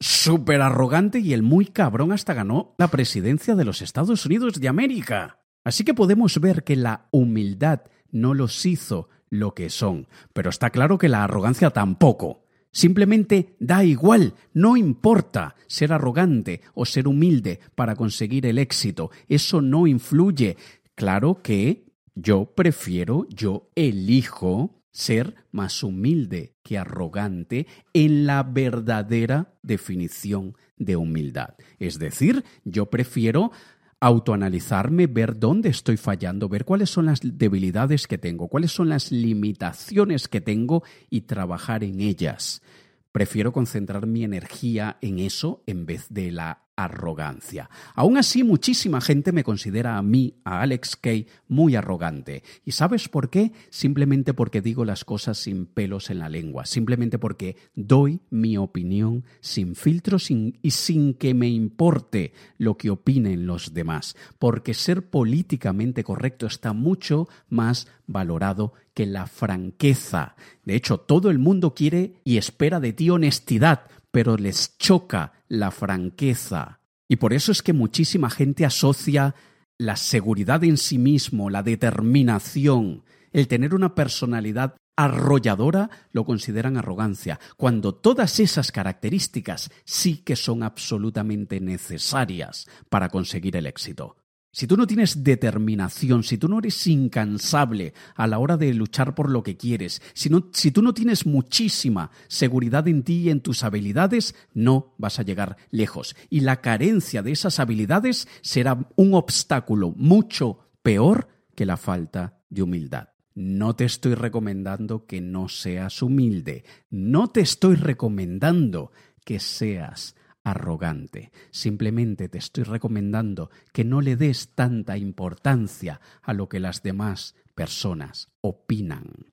Súper 0.00 0.60
arrogante 0.60 1.18
y 1.18 1.32
el 1.32 1.42
muy 1.42 1.66
cabrón 1.66 2.12
hasta 2.12 2.34
ganó 2.34 2.74
la 2.78 2.88
presidencia 2.88 3.56
de 3.56 3.64
los 3.64 3.82
Estados 3.82 4.24
Unidos 4.26 4.60
de 4.60 4.68
América. 4.68 5.37
Así 5.64 5.84
que 5.84 5.94
podemos 5.94 6.40
ver 6.40 6.64
que 6.64 6.76
la 6.76 7.08
humildad 7.10 7.82
no 8.10 8.34
los 8.34 8.64
hizo 8.64 9.08
lo 9.30 9.54
que 9.54 9.70
son, 9.70 10.08
pero 10.32 10.50
está 10.50 10.70
claro 10.70 10.98
que 10.98 11.08
la 11.08 11.24
arrogancia 11.24 11.70
tampoco. 11.70 12.44
Simplemente 12.70 13.56
da 13.58 13.82
igual, 13.84 14.34
no 14.52 14.76
importa 14.76 15.56
ser 15.66 15.92
arrogante 15.92 16.60
o 16.74 16.84
ser 16.84 17.08
humilde 17.08 17.60
para 17.74 17.96
conseguir 17.96 18.46
el 18.46 18.58
éxito, 18.58 19.10
eso 19.28 19.60
no 19.62 19.86
influye. 19.86 20.56
Claro 20.94 21.42
que 21.42 21.86
yo 22.14 22.52
prefiero, 22.54 23.26
yo 23.30 23.70
elijo 23.74 24.82
ser 24.90 25.34
más 25.52 25.82
humilde 25.82 26.56
que 26.62 26.76
arrogante 26.76 27.66
en 27.92 28.26
la 28.26 28.42
verdadera 28.42 29.54
definición 29.62 30.56
de 30.76 30.96
humildad. 30.96 31.54
Es 31.78 31.98
decir, 31.98 32.44
yo 32.64 32.86
prefiero 32.86 33.52
autoanalizarme, 34.00 35.06
ver 35.06 35.38
dónde 35.38 35.68
estoy 35.70 35.96
fallando, 35.96 36.48
ver 36.48 36.64
cuáles 36.64 36.90
son 36.90 37.06
las 37.06 37.20
debilidades 37.22 38.06
que 38.06 38.18
tengo, 38.18 38.48
cuáles 38.48 38.72
son 38.72 38.88
las 38.88 39.10
limitaciones 39.10 40.28
que 40.28 40.40
tengo 40.40 40.84
y 41.10 41.22
trabajar 41.22 41.82
en 41.82 42.00
ellas. 42.00 42.62
Prefiero 43.10 43.52
concentrar 43.52 44.06
mi 44.06 44.22
energía 44.22 44.98
en 45.00 45.18
eso 45.18 45.62
en 45.66 45.86
vez 45.86 46.06
de 46.10 46.30
la 46.30 46.67
arrogancia. 46.78 47.68
Aún 47.96 48.18
así, 48.18 48.44
muchísima 48.44 49.00
gente 49.00 49.32
me 49.32 49.42
considera 49.42 49.98
a 49.98 50.02
mí, 50.02 50.34
a 50.44 50.62
Alex 50.62 50.94
Kay, 50.94 51.26
muy 51.48 51.74
arrogante. 51.74 52.44
¿Y 52.64 52.70
sabes 52.70 53.08
por 53.08 53.30
qué? 53.30 53.50
Simplemente 53.68 54.32
porque 54.32 54.62
digo 54.62 54.84
las 54.84 55.04
cosas 55.04 55.38
sin 55.38 55.66
pelos 55.66 56.08
en 56.08 56.20
la 56.20 56.28
lengua, 56.28 56.66
simplemente 56.66 57.18
porque 57.18 57.56
doy 57.74 58.20
mi 58.30 58.56
opinión 58.56 59.24
sin 59.40 59.74
filtros 59.74 60.30
y 60.30 60.70
sin 60.70 61.14
que 61.14 61.34
me 61.34 61.48
importe 61.48 62.32
lo 62.58 62.76
que 62.76 62.90
opinen 62.90 63.44
los 63.44 63.74
demás, 63.74 64.16
porque 64.38 64.72
ser 64.72 65.10
políticamente 65.10 66.04
correcto 66.04 66.46
está 66.46 66.72
mucho 66.72 67.28
más 67.48 67.88
valorado 68.06 68.72
que 68.94 69.06
la 69.06 69.26
franqueza. 69.26 70.36
De 70.64 70.74
hecho, 70.74 70.98
todo 70.98 71.30
el 71.30 71.38
mundo 71.38 71.74
quiere 71.74 72.14
y 72.24 72.36
espera 72.36 72.78
de 72.78 72.92
ti 72.92 73.10
honestidad, 73.10 73.82
pero 74.18 74.36
les 74.36 74.76
choca 74.78 75.32
la 75.46 75.70
franqueza. 75.70 76.80
Y 77.08 77.14
por 77.18 77.32
eso 77.32 77.52
es 77.52 77.62
que 77.62 77.72
muchísima 77.72 78.30
gente 78.30 78.66
asocia 78.66 79.36
la 79.78 79.94
seguridad 79.94 80.64
en 80.64 80.76
sí 80.76 80.98
mismo, 80.98 81.50
la 81.50 81.62
determinación, 81.62 83.04
el 83.30 83.46
tener 83.46 83.76
una 83.76 83.94
personalidad 83.94 84.74
arrolladora, 84.96 85.88
lo 86.10 86.24
consideran 86.24 86.76
arrogancia, 86.76 87.38
cuando 87.56 87.94
todas 87.94 88.40
esas 88.40 88.72
características 88.72 89.70
sí 89.84 90.16
que 90.16 90.34
son 90.34 90.64
absolutamente 90.64 91.60
necesarias 91.60 92.66
para 92.88 93.10
conseguir 93.10 93.56
el 93.56 93.66
éxito. 93.68 94.16
Si 94.58 94.66
tú 94.66 94.76
no 94.76 94.88
tienes 94.88 95.22
determinación, 95.22 96.24
si 96.24 96.36
tú 96.36 96.48
no 96.48 96.58
eres 96.58 96.84
incansable 96.88 97.94
a 98.16 98.26
la 98.26 98.40
hora 98.40 98.56
de 98.56 98.74
luchar 98.74 99.14
por 99.14 99.30
lo 99.30 99.44
que 99.44 99.56
quieres, 99.56 100.02
si, 100.14 100.30
tú 100.72 100.82
no 100.82 100.94
tienes 100.94 101.26
muchísima 101.26 102.10
seguridad 102.26 102.88
en 102.88 103.04
ti 103.04 103.18
y 103.18 103.30
en 103.30 103.40
tus 103.40 103.62
habilidades, 103.62 104.34
no 104.54 104.96
vas 104.98 105.20
a 105.20 105.22
llegar 105.22 105.58
lejos. 105.70 106.16
Y 106.28 106.40
la 106.40 106.60
carencia 106.60 107.22
de 107.22 107.30
esas 107.30 107.60
habilidades 107.60 108.26
será 108.40 108.84
un 108.96 109.14
obstáculo 109.14 109.92
mucho 109.96 110.58
peor 110.82 111.28
que 111.54 111.64
la 111.64 111.76
falta 111.76 112.40
de 112.50 112.62
humildad. 112.62 113.10
No 113.36 113.76
te 113.76 113.84
estoy 113.84 114.14
recomendando 114.14 115.06
que 115.06 115.20
no 115.20 115.48
seas 115.48 116.02
humilde, 116.02 116.64
no 116.90 117.28
te 117.28 117.42
estoy 117.42 117.76
recomendando 117.76 118.90
que 119.24 119.38
seas 119.38 120.16
arrogante. 120.50 121.30
Simplemente 121.50 122.28
te 122.28 122.38
estoy 122.38 122.64
recomendando 122.64 123.50
que 123.72 123.84
no 123.84 124.00
le 124.00 124.16
des 124.16 124.54
tanta 124.54 124.96
importancia 124.96 126.00
a 126.22 126.32
lo 126.32 126.48
que 126.48 126.60
las 126.60 126.82
demás 126.82 127.34
personas 127.54 128.28
opinan. 128.40 129.32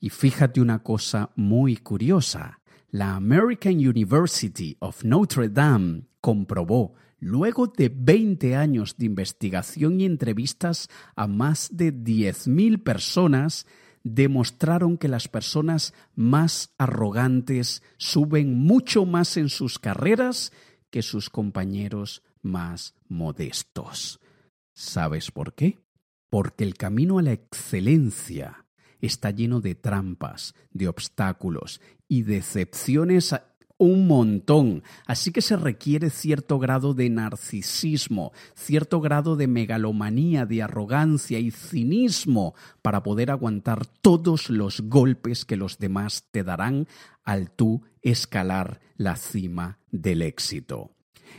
Y 0.00 0.10
fíjate 0.10 0.60
una 0.60 0.82
cosa 0.82 1.30
muy 1.36 1.76
curiosa. 1.76 2.60
La 2.90 3.16
American 3.16 3.74
University 3.74 4.76
of 4.80 5.02
Notre 5.04 5.48
Dame 5.48 6.02
comprobó, 6.20 6.94
luego 7.18 7.66
de 7.66 7.90
20 7.94 8.54
años 8.54 8.96
de 8.98 9.06
investigación 9.06 10.00
y 10.00 10.04
entrevistas 10.04 10.88
a 11.16 11.26
más 11.26 11.70
de 11.72 11.92
10.000 11.92 12.82
personas, 12.82 13.66
demostraron 14.04 14.98
que 14.98 15.08
las 15.08 15.26
personas 15.28 15.94
más 16.14 16.72
arrogantes 16.78 17.82
suben 17.96 18.54
mucho 18.54 19.06
más 19.06 19.36
en 19.36 19.48
sus 19.48 19.78
carreras 19.78 20.52
que 20.90 21.02
sus 21.02 21.30
compañeros 21.30 22.22
más 22.42 22.94
modestos. 23.08 24.20
¿Sabes 24.74 25.30
por 25.30 25.54
qué? 25.54 25.80
Porque 26.30 26.64
el 26.64 26.74
camino 26.74 27.18
a 27.18 27.22
la 27.22 27.32
excelencia 27.32 28.66
está 29.00 29.30
lleno 29.30 29.60
de 29.60 29.74
trampas, 29.74 30.54
de 30.70 30.88
obstáculos 30.88 31.80
y 32.06 32.22
decepciones 32.22 33.34
un 33.78 34.06
montón. 34.06 34.82
Así 35.06 35.32
que 35.32 35.42
se 35.42 35.56
requiere 35.56 36.10
cierto 36.10 36.58
grado 36.58 36.94
de 36.94 37.10
narcisismo, 37.10 38.32
cierto 38.54 39.00
grado 39.00 39.36
de 39.36 39.46
megalomanía, 39.46 40.46
de 40.46 40.62
arrogancia 40.62 41.38
y 41.38 41.50
cinismo 41.50 42.54
para 42.82 43.02
poder 43.02 43.30
aguantar 43.30 43.86
todos 43.86 44.50
los 44.50 44.80
golpes 44.82 45.44
que 45.44 45.56
los 45.56 45.78
demás 45.78 46.28
te 46.30 46.44
darán 46.44 46.86
al 47.24 47.50
tú 47.50 47.82
escalar 48.02 48.80
la 48.96 49.16
cima 49.16 49.78
del 49.90 50.22
éxito. 50.22 50.90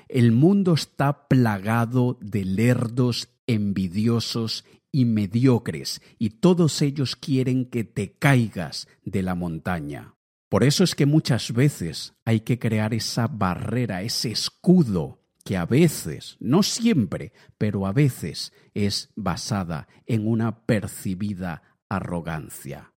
El 0.08 0.32
mundo 0.32 0.74
está 0.74 1.28
plagado 1.28 2.18
de 2.22 2.44
lerdos 2.44 3.30
envidiosos 3.48 4.66
y 4.92 5.06
mediocres, 5.06 6.02
y 6.18 6.32
todos 6.32 6.82
ellos 6.82 7.16
quieren 7.16 7.66
que 7.66 7.84
te 7.84 8.14
caigas 8.14 8.88
de 9.04 9.24
la 9.24 9.36
montaña. 9.36 10.15
Por 10.50 10.64
eso 10.64 10.84
es 10.84 10.96
que 10.96 11.06
muchas 11.06 11.54
veces 11.54 12.14
hay 12.24 12.42
que 12.42 12.60
crear 12.60 12.94
esa 12.94 13.28
barrera, 13.28 14.04
ese 14.04 14.32
escudo 14.32 15.22
que 15.44 15.58
a 15.58 15.66
veces, 15.66 16.38
no 16.40 16.64
siempre, 16.64 17.34
pero 17.58 17.86
a 17.86 17.94
veces 17.94 18.52
es 18.74 19.12
basada 19.16 19.88
en 20.06 20.28
una 20.28 20.66
percibida 20.66 21.62
arrogancia. 21.88 22.94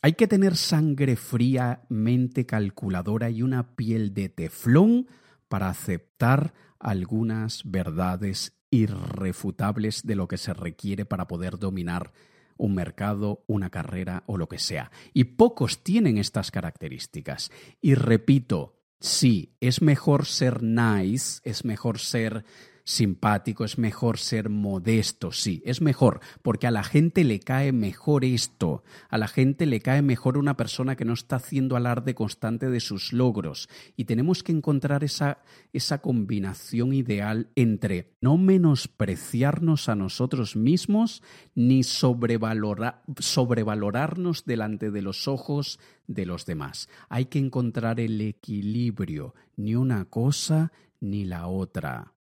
Hay 0.00 0.12
que 0.12 0.28
tener 0.28 0.56
sangre 0.56 1.16
fría, 1.16 1.82
mente 1.88 2.46
calculadora 2.46 3.30
y 3.30 3.42
una 3.42 3.74
piel 3.74 4.14
de 4.14 4.28
teflón 4.28 5.08
para 5.48 5.68
aceptar 5.68 6.54
algunas 6.78 7.62
verdades 7.64 8.52
irrefutables 8.70 10.02
de 10.04 10.14
lo 10.14 10.28
que 10.28 10.38
se 10.38 10.54
requiere 10.54 11.04
para 11.04 11.26
poder 11.26 11.58
dominar 11.58 12.12
un 12.58 12.74
mercado, 12.74 13.44
una 13.46 13.70
carrera 13.70 14.24
o 14.26 14.36
lo 14.36 14.48
que 14.48 14.58
sea. 14.58 14.90
Y 15.12 15.24
pocos 15.24 15.82
tienen 15.82 16.18
estas 16.18 16.50
características. 16.50 17.50
Y 17.80 17.94
repito, 17.94 18.80
sí, 19.00 19.56
es 19.60 19.82
mejor 19.82 20.26
ser 20.26 20.62
nice, 20.62 21.40
es 21.44 21.64
mejor 21.64 21.98
ser 21.98 22.44
simpático, 22.88 23.64
es 23.66 23.76
mejor 23.76 24.16
ser 24.16 24.48
modesto, 24.48 25.30
sí, 25.30 25.60
es 25.66 25.82
mejor, 25.82 26.20
porque 26.40 26.66
a 26.66 26.70
la 26.70 26.82
gente 26.82 27.22
le 27.22 27.38
cae 27.38 27.70
mejor 27.70 28.24
esto, 28.24 28.82
a 29.10 29.18
la 29.18 29.28
gente 29.28 29.66
le 29.66 29.80
cae 29.80 30.00
mejor 30.00 30.38
una 30.38 30.56
persona 30.56 30.96
que 30.96 31.04
no 31.04 31.12
está 31.12 31.36
haciendo 31.36 31.76
alarde 31.76 32.14
constante 32.14 32.70
de 32.70 32.80
sus 32.80 33.12
logros, 33.12 33.68
y 33.94 34.06
tenemos 34.06 34.42
que 34.42 34.52
encontrar 34.52 35.04
esa, 35.04 35.42
esa 35.74 35.98
combinación 35.98 36.94
ideal 36.94 37.50
entre 37.56 38.14
no 38.22 38.38
menospreciarnos 38.38 39.90
a 39.90 39.94
nosotros 39.94 40.56
mismos, 40.56 41.22
ni 41.54 41.82
sobrevalorarnos 41.82 44.46
delante 44.46 44.90
de 44.90 45.02
los 45.02 45.28
ojos 45.28 45.78
de 46.06 46.24
los 46.24 46.46
demás. 46.46 46.88
Hay 47.10 47.26
que 47.26 47.38
encontrar 47.38 48.00
el 48.00 48.18
equilibrio, 48.22 49.34
ni 49.56 49.74
una 49.74 50.06
cosa 50.06 50.72
ni 51.00 51.26
la 51.26 51.48
otra. 51.48 52.14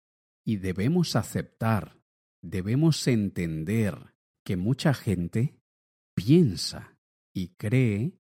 Y 0.44 0.57
debemos 0.57 1.16
aceptar, 1.16 1.98
debemos 2.42 3.07
entender 3.09 4.14
que 4.44 4.57
mucha 4.57 4.92
gente 4.94 5.59
piensa 6.14 6.98
y 7.33 7.48
cree 7.57 8.20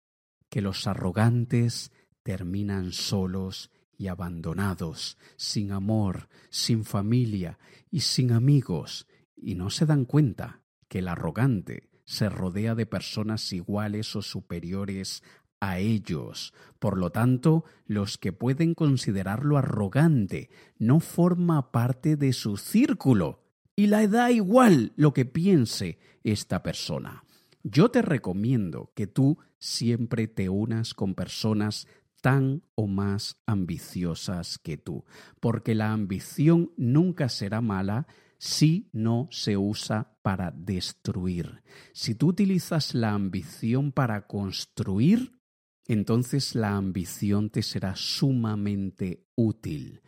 que 0.50 0.62
los 0.62 0.86
arrogantes 0.88 1.92
terminan 2.24 2.92
solos 2.92 3.72
y 3.98 4.08
abandonados, 4.08 5.18
sin 5.36 5.72
amor, 5.72 6.30
sin 6.50 6.86
familia 6.86 7.60
y 7.90 8.02
sin 8.02 8.32
amigos, 8.32 9.08
y 9.36 9.56
no 9.56 9.70
se 9.70 9.86
dan 9.86 10.06
cuenta 10.06 10.64
que 10.88 11.00
el 11.00 11.08
arrogante 11.08 11.90
se 12.06 12.30
rodea 12.30 12.76
de 12.76 12.86
personas 12.86 13.54
iguales 13.54 14.16
o 14.16 14.22
superiores 14.22 15.24
a 15.62 15.80
ellos. 15.80 16.54
Por 16.80 16.98
lo 16.98 17.12
tanto, 17.12 17.64
los 17.86 18.18
que 18.18 18.34
pueden 18.34 18.74
considerarlo 18.74 19.58
arrogante 19.58 20.50
no 20.78 21.00
forma 21.00 21.72
parte 21.72 22.18
de 22.18 22.34
su 22.34 22.58
círculo 22.58 23.44
y 23.76 23.88
le 23.88 24.10
da 24.10 24.32
igual 24.32 24.92
lo 24.98 25.14
que 25.14 25.24
piense 25.24 26.00
esta 26.24 26.62
persona. 26.62 27.24
Yo 27.64 27.90
te 27.92 28.02
recomiendo 28.02 28.92
que 28.96 29.08
tú 29.08 29.38
siempre 29.60 30.28
te 30.28 30.50
unas 30.50 30.94
con 30.94 31.14
personas 31.14 31.88
tan 32.22 32.64
o 32.76 32.88
más 32.88 33.38
ambiciosas 33.46 34.58
que 34.58 34.78
tú, 34.78 35.06
porque 35.40 35.76
la 35.76 35.92
ambición 35.92 36.72
nunca 36.78 37.30
será 37.30 37.62
mala 37.62 38.08
si 38.38 38.90
no 38.92 39.28
se 39.32 39.58
usa 39.58 40.18
para 40.24 40.52
destruir. 40.52 41.62
Si 41.94 42.16
tú 42.16 42.30
utilizas 42.30 42.96
la 42.96 43.14
ambición 43.14 43.92
para 43.92 44.26
construir, 44.26 45.41
entonces 45.88 46.56
la 46.56 46.76
ambición 46.76 47.50
te 47.50 47.64
será 47.64 47.96
sumamente 47.96 49.26
útil. 49.36 50.02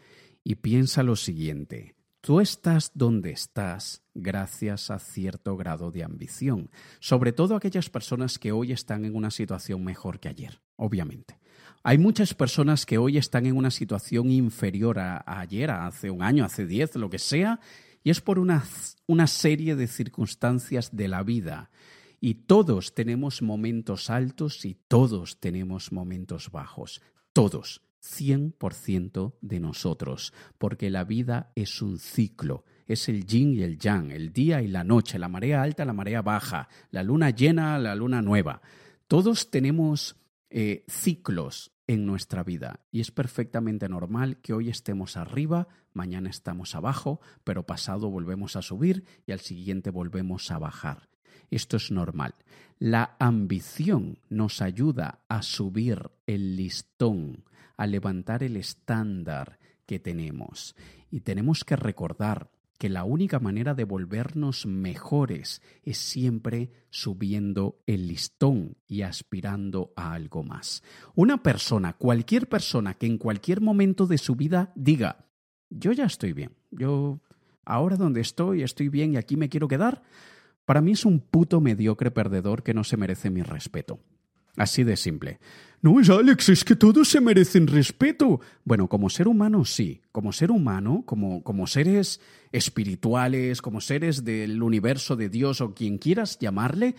Y 0.43 0.55
piensa 0.55 1.03
lo 1.03 1.15
siguiente, 1.15 1.95
tú 2.21 2.39
estás 2.39 2.91
donde 2.93 3.31
estás 3.31 4.01
gracias 4.13 4.91
a 4.91 4.99
cierto 4.99 5.57
grado 5.57 5.91
de 5.91 6.03
ambición, 6.03 6.69
sobre 6.99 7.31
todo 7.33 7.55
aquellas 7.55 7.89
personas 7.89 8.39
que 8.39 8.51
hoy 8.51 8.71
están 8.71 9.05
en 9.05 9.15
una 9.15 9.31
situación 9.31 9.83
mejor 9.83 10.19
que 10.19 10.29
ayer, 10.29 10.61
obviamente. 10.75 11.39
Hay 11.83 11.97
muchas 11.97 12.33
personas 12.33 12.85
que 12.85 12.97
hoy 12.97 13.17
están 13.17 13.45
en 13.45 13.57
una 13.57 13.69
situación 13.69 14.31
inferior 14.31 14.99
a, 14.99 15.21
ayer, 15.25 15.69
a 15.69 15.85
hace 15.85 16.09
un 16.09 16.21
año, 16.21 16.45
hace 16.45 16.65
diez, 16.65 16.95
lo 16.95 17.09
que 17.09 17.19
sea, 17.19 17.59
y 18.05 18.09
es 18.09 18.21
por 18.21 18.39
una, 18.39 18.63
una 19.05 19.27
serie 19.27 19.75
de 19.75 19.87
circunstancias 19.87 20.95
de 20.95 21.09
la 21.09 21.23
vida. 21.23 21.71
Y 22.25 22.35
todos 22.35 22.95
tenemos 22.95 23.41
momentos 23.41 24.09
altos 24.09 24.63
y 24.63 24.75
todos 24.75 25.41
tenemos 25.41 25.91
momentos 25.91 26.51
bajos. 26.51 27.01
Todos. 27.33 27.81
100% 28.01 29.33
de 29.41 29.59
nosotros, 29.59 30.33
porque 30.57 30.89
la 30.89 31.03
vida 31.03 31.51
es 31.55 31.81
un 31.81 31.99
ciclo, 31.99 32.63
es 32.87 33.09
el 33.09 33.25
yin 33.25 33.55
y 33.55 33.63
el 33.63 33.77
yang, 33.77 34.11
el 34.11 34.31
día 34.31 34.61
y 34.61 34.69
la 34.69 34.85
noche, 34.85 35.19
la 35.19 35.27
marea 35.27 35.61
alta, 35.61 35.83
la 35.83 35.91
marea 35.91 36.21
baja, 36.21 36.69
la 36.91 37.03
luna 37.03 37.29
llena, 37.29 37.77
la 37.77 37.93
luna 37.93 38.21
nueva. 38.21 38.61
Todos 39.07 39.51
tenemos 39.51 40.15
eh, 40.49 40.85
ciclos 40.87 41.73
en 41.87 42.05
nuestra 42.05 42.43
vida 42.43 42.79
y 42.89 43.01
es 43.01 43.11
perfectamente 43.11 43.89
normal 43.89 44.37
que 44.37 44.53
hoy 44.53 44.69
estemos 44.69 45.17
arriba, 45.17 45.67
mañana 45.91 46.29
estamos 46.29 46.73
abajo, 46.73 47.19
pero 47.43 47.65
pasado 47.65 48.09
volvemos 48.09 48.55
a 48.55 48.61
subir 48.61 49.03
y 49.25 49.33
al 49.33 49.41
siguiente 49.41 49.91
volvemos 49.91 50.51
a 50.51 50.59
bajar. 50.59 51.12
Esto 51.53 51.77
es 51.77 51.91
normal. 51.91 52.33
La 52.79 53.15
ambición 53.19 54.17
nos 54.27 54.59
ayuda 54.59 55.19
a 55.27 55.43
subir 55.43 56.09
el 56.25 56.55
listón, 56.55 57.43
a 57.77 57.85
levantar 57.85 58.41
el 58.41 58.57
estándar 58.57 59.59
que 59.85 59.99
tenemos. 59.99 60.75
Y 61.11 61.19
tenemos 61.19 61.63
que 61.63 61.75
recordar 61.75 62.49
que 62.79 62.89
la 62.89 63.03
única 63.03 63.39
manera 63.39 63.75
de 63.75 63.83
volvernos 63.83 64.65
mejores 64.65 65.61
es 65.83 65.99
siempre 65.99 66.71
subiendo 66.89 67.83
el 67.85 68.07
listón 68.07 68.75
y 68.87 69.03
aspirando 69.03 69.93
a 69.95 70.13
algo 70.13 70.43
más. 70.43 70.81
Una 71.13 71.43
persona, 71.43 71.93
cualquier 71.93 72.49
persona 72.49 72.95
que 72.95 73.05
en 73.05 73.19
cualquier 73.19 73.61
momento 73.61 74.07
de 74.07 74.17
su 74.17 74.35
vida 74.35 74.71
diga, 74.73 75.27
yo 75.69 75.91
ya 75.91 76.05
estoy 76.05 76.33
bien, 76.33 76.55
yo 76.71 77.19
ahora 77.63 77.95
donde 77.95 78.21
estoy 78.21 78.63
estoy 78.63 78.89
bien 78.89 79.13
y 79.13 79.17
aquí 79.17 79.37
me 79.37 79.49
quiero 79.49 79.67
quedar, 79.67 80.01
para 80.65 80.81
mí 80.81 80.93
es 80.93 81.05
un 81.05 81.19
puto 81.19 81.61
mediocre 81.61 82.11
perdedor 82.11 82.63
que 82.63 82.73
no 82.73 82.83
se 82.83 82.97
merece 82.97 83.29
mi 83.29 83.41
respeto. 83.41 83.99
Así 84.55 84.83
de 84.83 84.97
simple. 84.97 85.39
No 85.81 85.99
es 85.99 86.09
Alex, 86.09 86.49
es 86.49 86.63
que 86.63 86.75
todos 86.75 87.09
se 87.09 87.19
merecen 87.19 87.67
respeto. 87.67 88.39
Bueno, 88.63 88.87
como 88.87 89.09
ser 89.09 89.27
humano 89.27 89.65
sí, 89.65 90.01
como 90.11 90.31
ser 90.31 90.51
humano, 90.51 91.03
como, 91.05 91.43
como 91.43 91.65
seres 91.65 92.21
espirituales, 92.51 93.61
como 93.61 93.81
seres 93.81 94.23
del 94.23 94.61
universo 94.61 95.15
de 95.15 95.29
Dios 95.29 95.59
o 95.59 95.73
quien 95.73 95.97
quieras 95.97 96.37
llamarle, 96.39 96.95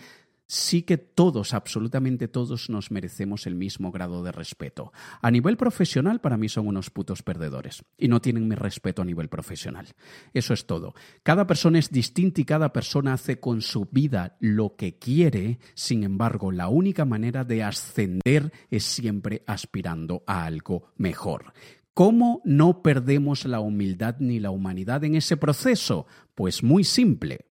sí 0.47 0.83
que 0.83 0.97
todos, 0.97 1.53
absolutamente 1.53 2.27
todos, 2.27 2.69
nos 2.69 2.91
merecemos 2.91 3.47
el 3.47 3.55
mismo 3.55 3.91
grado 3.91 4.23
de 4.23 4.31
respeto. 4.31 4.91
A 5.21 5.31
nivel 5.31 5.57
profesional, 5.57 6.21
para 6.21 6.37
mí 6.37 6.49
son 6.49 6.67
unos 6.67 6.89
putos 6.89 7.23
perdedores 7.23 7.83
y 7.97 8.07
no 8.07 8.21
tienen 8.21 8.47
mi 8.47 8.55
respeto 8.55 9.01
a 9.01 9.05
nivel 9.05 9.29
profesional. 9.29 9.87
Eso 10.33 10.53
es 10.53 10.65
todo. 10.65 10.93
Cada 11.23 11.47
persona 11.47 11.79
es 11.79 11.89
distinta 11.89 12.41
y 12.41 12.45
cada 12.45 12.73
persona 12.73 13.13
hace 13.13 13.39
con 13.39 13.61
su 13.61 13.87
vida 13.91 14.37
lo 14.39 14.75
que 14.75 14.97
quiere, 14.97 15.59
sin 15.73 16.03
embargo, 16.03 16.51
la 16.51 16.67
única 16.67 17.05
manera 17.05 17.43
de 17.43 17.63
ascender 17.63 18.51
es 18.69 18.83
siempre 18.83 19.43
aspirando 19.47 20.23
a 20.27 20.45
algo 20.45 20.91
mejor. 20.97 21.53
¿Cómo 21.93 22.41
no 22.43 22.81
perdemos 22.81 23.45
la 23.45 23.61
humildad 23.61 24.17
ni 24.19 24.41
la 24.41 24.51
humanidad 24.51 25.05
en 25.05 25.15
ese 25.15 25.37
proceso? 25.37 26.07
Pues 26.35 26.61
muy 26.61 26.83
simple, 26.83 27.45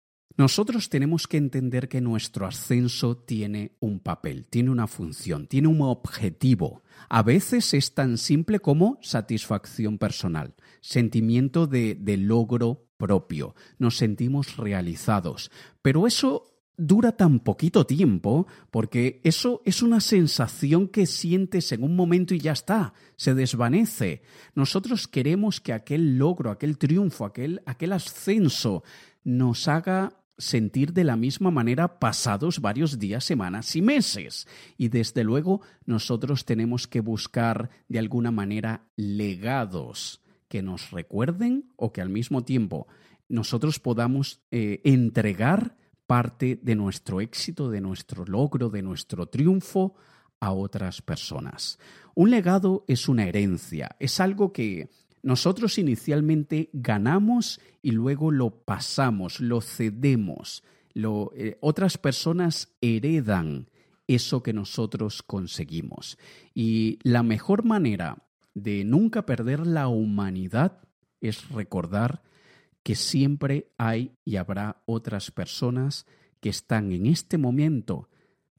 nosotros 0.41 0.89
tenemos 0.89 1.27
que 1.27 1.37
entender 1.37 1.87
que 1.87 2.01
nuestro 2.01 2.47
ascenso 2.47 3.15
tiene 3.15 3.73
un 3.79 3.99
papel, 3.99 4.47
tiene 4.49 4.71
una 4.71 4.87
función, 4.87 5.45
tiene 5.45 5.67
un 5.67 5.83
objetivo. 5.83 6.81
A 7.09 7.21
veces 7.21 7.75
es 7.75 7.93
tan 7.93 8.17
simple 8.17 8.59
como 8.59 8.97
satisfacción 9.03 9.99
personal, 9.99 10.55
sentimiento 10.81 11.67
de, 11.67 11.95
logro 12.17 12.87
propio, 12.97 13.53
nos 13.77 13.97
sentimos 13.97 14.57
realizados. 14.57 15.51
Pero 15.83 16.07
eso 16.07 16.47
dura 16.75 17.11
tan 17.11 17.41
poquito 17.41 17.85
tiempo 17.85 18.47
porque 18.71 19.21
eso 19.23 19.61
es 19.63 19.83
una 19.83 20.01
sensación 20.01 20.87
que 20.87 21.05
sientes 21.05 21.71
en 21.71 21.83
un 21.83 21.95
momento 21.95 22.33
y 22.33 22.39
ya 22.39 22.53
está, 22.53 22.95
se 23.15 23.35
desvanece. 23.35 24.23
Nosotros 24.55 25.07
queremos 25.07 25.61
que 25.61 25.73
aquel 25.73 26.17
logro, 26.17 26.49
aquel 26.49 26.79
triunfo, 26.79 27.25
aquel, 27.25 27.61
ascenso 27.93 28.83
nos 29.23 29.67
haga 29.67 30.13
sentir 30.37 30.93
de 30.93 31.03
la 31.03 31.15
misma 31.15 31.51
manera 31.51 31.99
pasados 31.99 32.59
varios 32.59 32.99
días, 32.99 33.23
semanas 33.23 33.75
y 33.75 33.81
meses. 33.81 34.47
Y 34.77 34.89
desde 34.89 35.23
luego 35.23 35.61
nosotros 35.85 36.45
tenemos 36.45 36.87
que 36.87 37.01
buscar 37.01 37.69
de 37.87 37.99
alguna 37.99 38.31
manera 38.31 38.87
legados 38.95 40.21
que 40.47 40.61
nos 40.61 40.91
recuerden 40.91 41.71
o 41.75 41.93
que 41.93 42.01
al 42.01 42.09
mismo 42.09 42.43
tiempo 42.43 42.87
nosotros 43.29 43.79
podamos 43.79 44.41
eh, 44.51 44.81
entregar 44.83 45.77
parte 46.05 46.59
de 46.61 46.75
nuestro 46.75 47.21
éxito, 47.21 47.69
de 47.69 47.79
nuestro 47.79 48.25
logro, 48.25 48.69
de 48.69 48.81
nuestro 48.81 49.27
triunfo 49.27 49.95
a 50.41 50.51
otras 50.51 51.01
personas. 51.01 51.79
Un 52.15 52.31
legado 52.31 52.83
es 52.87 53.07
una 53.07 53.25
herencia, 53.25 53.95
es 53.99 54.19
algo 54.19 54.51
que 54.51 54.89
nosotros 55.23 55.77
inicialmente 55.77 56.69
ganamos 56.73 57.59
y 57.81 57.91
luego 57.91 58.31
lo 58.31 58.63
pasamos, 58.63 59.39
lo 59.39 59.61
cedemos. 59.61 60.63
Eh, 60.93 61.57
otras 61.61 61.97
personas 61.97 62.69
heredan 62.81 63.69
eso 64.07 64.43
que 64.43 64.53
nosotros 64.53 65.23
conseguimos. 65.23 66.17
Y 66.53 66.99
la 67.03 67.23
mejor 67.23 67.63
manera 67.63 68.17
de 68.53 68.83
nunca 68.83 69.25
perder 69.25 69.65
la 69.65 69.87
humanidad 69.87 70.79
es 71.21 71.49
recordar 71.49 72.21
que 72.83 72.95
siempre 72.95 73.71
hay 73.77 74.11
y 74.25 74.35
habrá 74.37 74.81
otras 74.85 75.31
personas 75.31 76.05
que 76.39 76.49
están 76.49 76.91
en 76.91 77.05
este 77.05 77.37
momento 77.37 78.09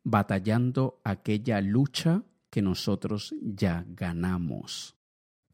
batallando 0.04 1.00
aquella 1.04 1.60
lucha 1.60 2.22
que 2.50 2.62
nosotros 2.62 3.34
ya 3.40 3.84
ganamos. 3.88 4.96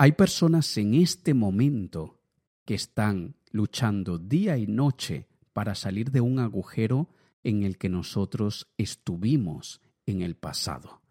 Hay 0.01 0.13
personas 0.13 0.77
en 0.77 0.95
este 0.95 1.35
momento 1.35 2.21
que 2.65 2.75
están 2.75 3.35
luchando 3.51 4.17
día 4.17 4.57
y 4.57 4.69
noche 4.69 5.27
para 5.53 5.75
salir 5.75 6.13
de 6.13 6.21
un 6.21 6.39
agujero 6.39 7.09
en 7.43 7.65
el 7.65 7.79
que 7.79 7.89
nosotros 7.89 8.69
estuvimos 8.79 9.81
en 10.07 10.23
el 10.23 10.37
pasado. 10.37 11.03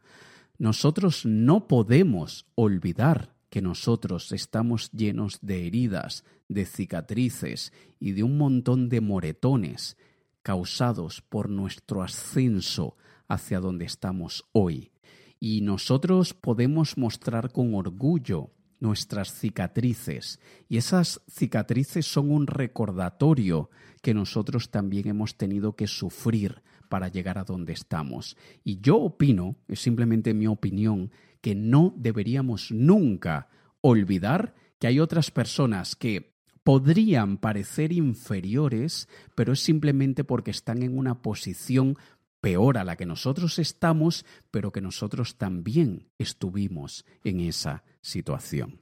Nosotros 0.57 1.25
no 1.25 1.67
podemos 1.67 2.45
olvidar 2.55 3.35
que 3.49 3.61
nosotros 3.61 4.31
estamos 4.31 4.89
llenos 4.91 5.39
de 5.41 5.67
heridas, 5.67 6.23
de 6.47 6.65
cicatrices 6.65 7.73
y 7.99 8.13
de 8.13 8.23
un 8.23 8.37
montón 8.37 8.87
de 8.87 9.01
moretones 9.01 9.97
causados 10.43 11.21
por 11.21 11.49
nuestro 11.49 12.03
ascenso 12.03 12.95
hacia 13.27 13.59
donde 13.59 13.83
estamos 13.83 14.45
hoy. 14.53 14.93
Y 15.41 15.59
nosotros 15.59 16.33
podemos 16.33 16.97
mostrar 16.97 17.51
con 17.51 17.75
orgullo 17.75 18.51
nuestras 18.79 19.33
cicatrices. 19.33 20.39
Y 20.69 20.77
esas 20.77 21.21
cicatrices 21.27 22.05
son 22.05 22.31
un 22.31 22.47
recordatorio 22.47 23.69
que 24.01 24.13
nosotros 24.13 24.69
también 24.69 25.07
hemos 25.07 25.37
tenido 25.37 25.75
que 25.75 25.87
sufrir 25.87 26.61
para 26.89 27.09
llegar 27.09 27.37
a 27.37 27.43
donde 27.43 27.73
estamos. 27.73 28.37
Y 28.63 28.79
yo 28.79 28.97
opino, 28.97 29.57
es 29.67 29.81
simplemente 29.81 30.33
mi 30.33 30.47
opinión, 30.47 31.11
que 31.41 31.55
no 31.55 31.93
deberíamos 31.97 32.71
nunca 32.71 33.49
olvidar 33.81 34.53
que 34.79 34.87
hay 34.87 34.99
otras 34.99 35.31
personas 35.31 35.95
que 35.95 36.37
podrían 36.63 37.37
parecer 37.37 37.93
inferiores, 37.93 39.07
pero 39.35 39.53
es 39.53 39.61
simplemente 39.61 40.25
porque 40.25 40.51
están 40.51 40.83
en 40.83 40.97
una 40.97 41.21
posición 41.21 41.97
peor 42.41 42.77
a 42.77 42.83
la 42.83 42.95
que 42.95 43.05
nosotros 43.05 43.59
estamos, 43.59 44.25
pero 44.51 44.71
que 44.71 44.81
nosotros 44.81 45.37
también 45.37 46.09
estuvimos 46.17 47.05
en 47.23 47.39
esa 47.39 47.83
situación. 48.01 48.79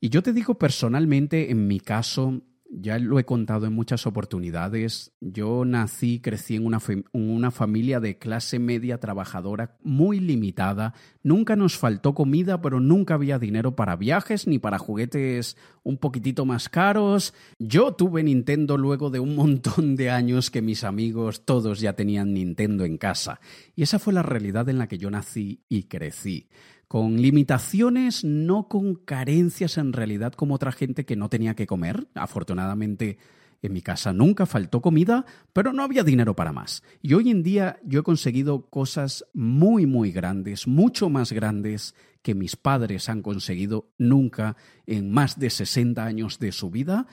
Y 0.00 0.10
yo 0.10 0.22
te 0.22 0.32
digo 0.32 0.58
personalmente, 0.58 1.50
en 1.50 1.66
mi 1.66 1.80
caso, 1.80 2.42
ya 2.70 2.98
lo 2.98 3.18
he 3.18 3.24
contado 3.24 3.66
en 3.66 3.72
muchas 3.72 4.06
oportunidades. 4.06 5.12
Yo 5.20 5.64
nací, 5.64 6.20
crecí 6.20 6.56
en 6.56 6.66
una, 6.66 6.78
una, 7.12 7.50
familia 7.50 7.98
de 7.98 8.18
clase 8.18 8.58
media 8.58 8.98
trabajadora 8.98 9.76
muy 9.82 10.20
limitada. 10.20 10.94
Nunca 11.22 11.56
nos 11.56 11.78
faltó 11.78 12.14
comida, 12.14 12.60
pero 12.60 12.78
nunca 12.80 13.14
había 13.14 13.38
dinero 13.38 13.74
para 13.74 13.96
viajes 13.96 14.46
ni 14.46 14.58
para 14.58 14.78
juguetes 14.78 15.56
un 15.82 15.96
poquitito 15.96 16.44
más 16.44 16.68
caros. 16.68 17.34
Yo 17.58 17.94
tuve 17.94 18.22
Nintendo 18.22 18.76
luego 18.76 19.10
de 19.10 19.20
un 19.20 19.34
montón 19.34 19.96
de 19.96 20.10
años 20.10 20.50
que 20.50 20.62
mis 20.62 20.84
amigos 20.84 21.44
todos 21.44 21.80
ya 21.80 21.94
tenían 21.94 22.34
Nintendo 22.34 22.84
en 22.84 22.98
casa. 22.98 23.40
Y 23.74 23.82
esa 23.82 23.98
fue 23.98 24.12
la 24.12 24.22
realidad 24.22 24.68
en 24.68 24.78
la 24.78 24.88
que 24.88 24.98
yo 24.98 25.10
nací 25.10 25.62
y 25.68 25.84
crecí 25.84 26.48
con 26.88 27.20
limitaciones, 27.20 28.24
no 28.24 28.66
con 28.66 28.94
carencias 28.94 29.76
en 29.76 29.92
realidad 29.92 30.32
como 30.32 30.54
otra 30.54 30.72
gente 30.72 31.04
que 31.04 31.16
no 31.16 31.28
tenía 31.28 31.54
que 31.54 31.66
comer. 31.66 32.08
Afortunadamente 32.14 33.18
en 33.60 33.72
mi 33.72 33.82
casa 33.82 34.12
nunca 34.12 34.46
faltó 34.46 34.80
comida, 34.80 35.26
pero 35.52 35.72
no 35.72 35.82
había 35.82 36.02
dinero 36.02 36.34
para 36.34 36.52
más. 36.52 36.82
Y 37.02 37.14
hoy 37.14 37.30
en 37.30 37.42
día 37.42 37.78
yo 37.84 38.00
he 38.00 38.04
conseguido 38.04 38.70
cosas 38.70 39.26
muy, 39.34 39.86
muy 39.86 40.12
grandes, 40.12 40.66
mucho 40.66 41.10
más 41.10 41.32
grandes 41.32 41.94
que 42.22 42.34
mis 42.34 42.56
padres 42.56 43.08
han 43.08 43.22
conseguido 43.22 43.90
nunca 43.98 44.56
en 44.86 45.10
más 45.10 45.38
de 45.38 45.50
60 45.50 46.04
años 46.04 46.38
de 46.38 46.52
su 46.52 46.70
vida. 46.70 47.06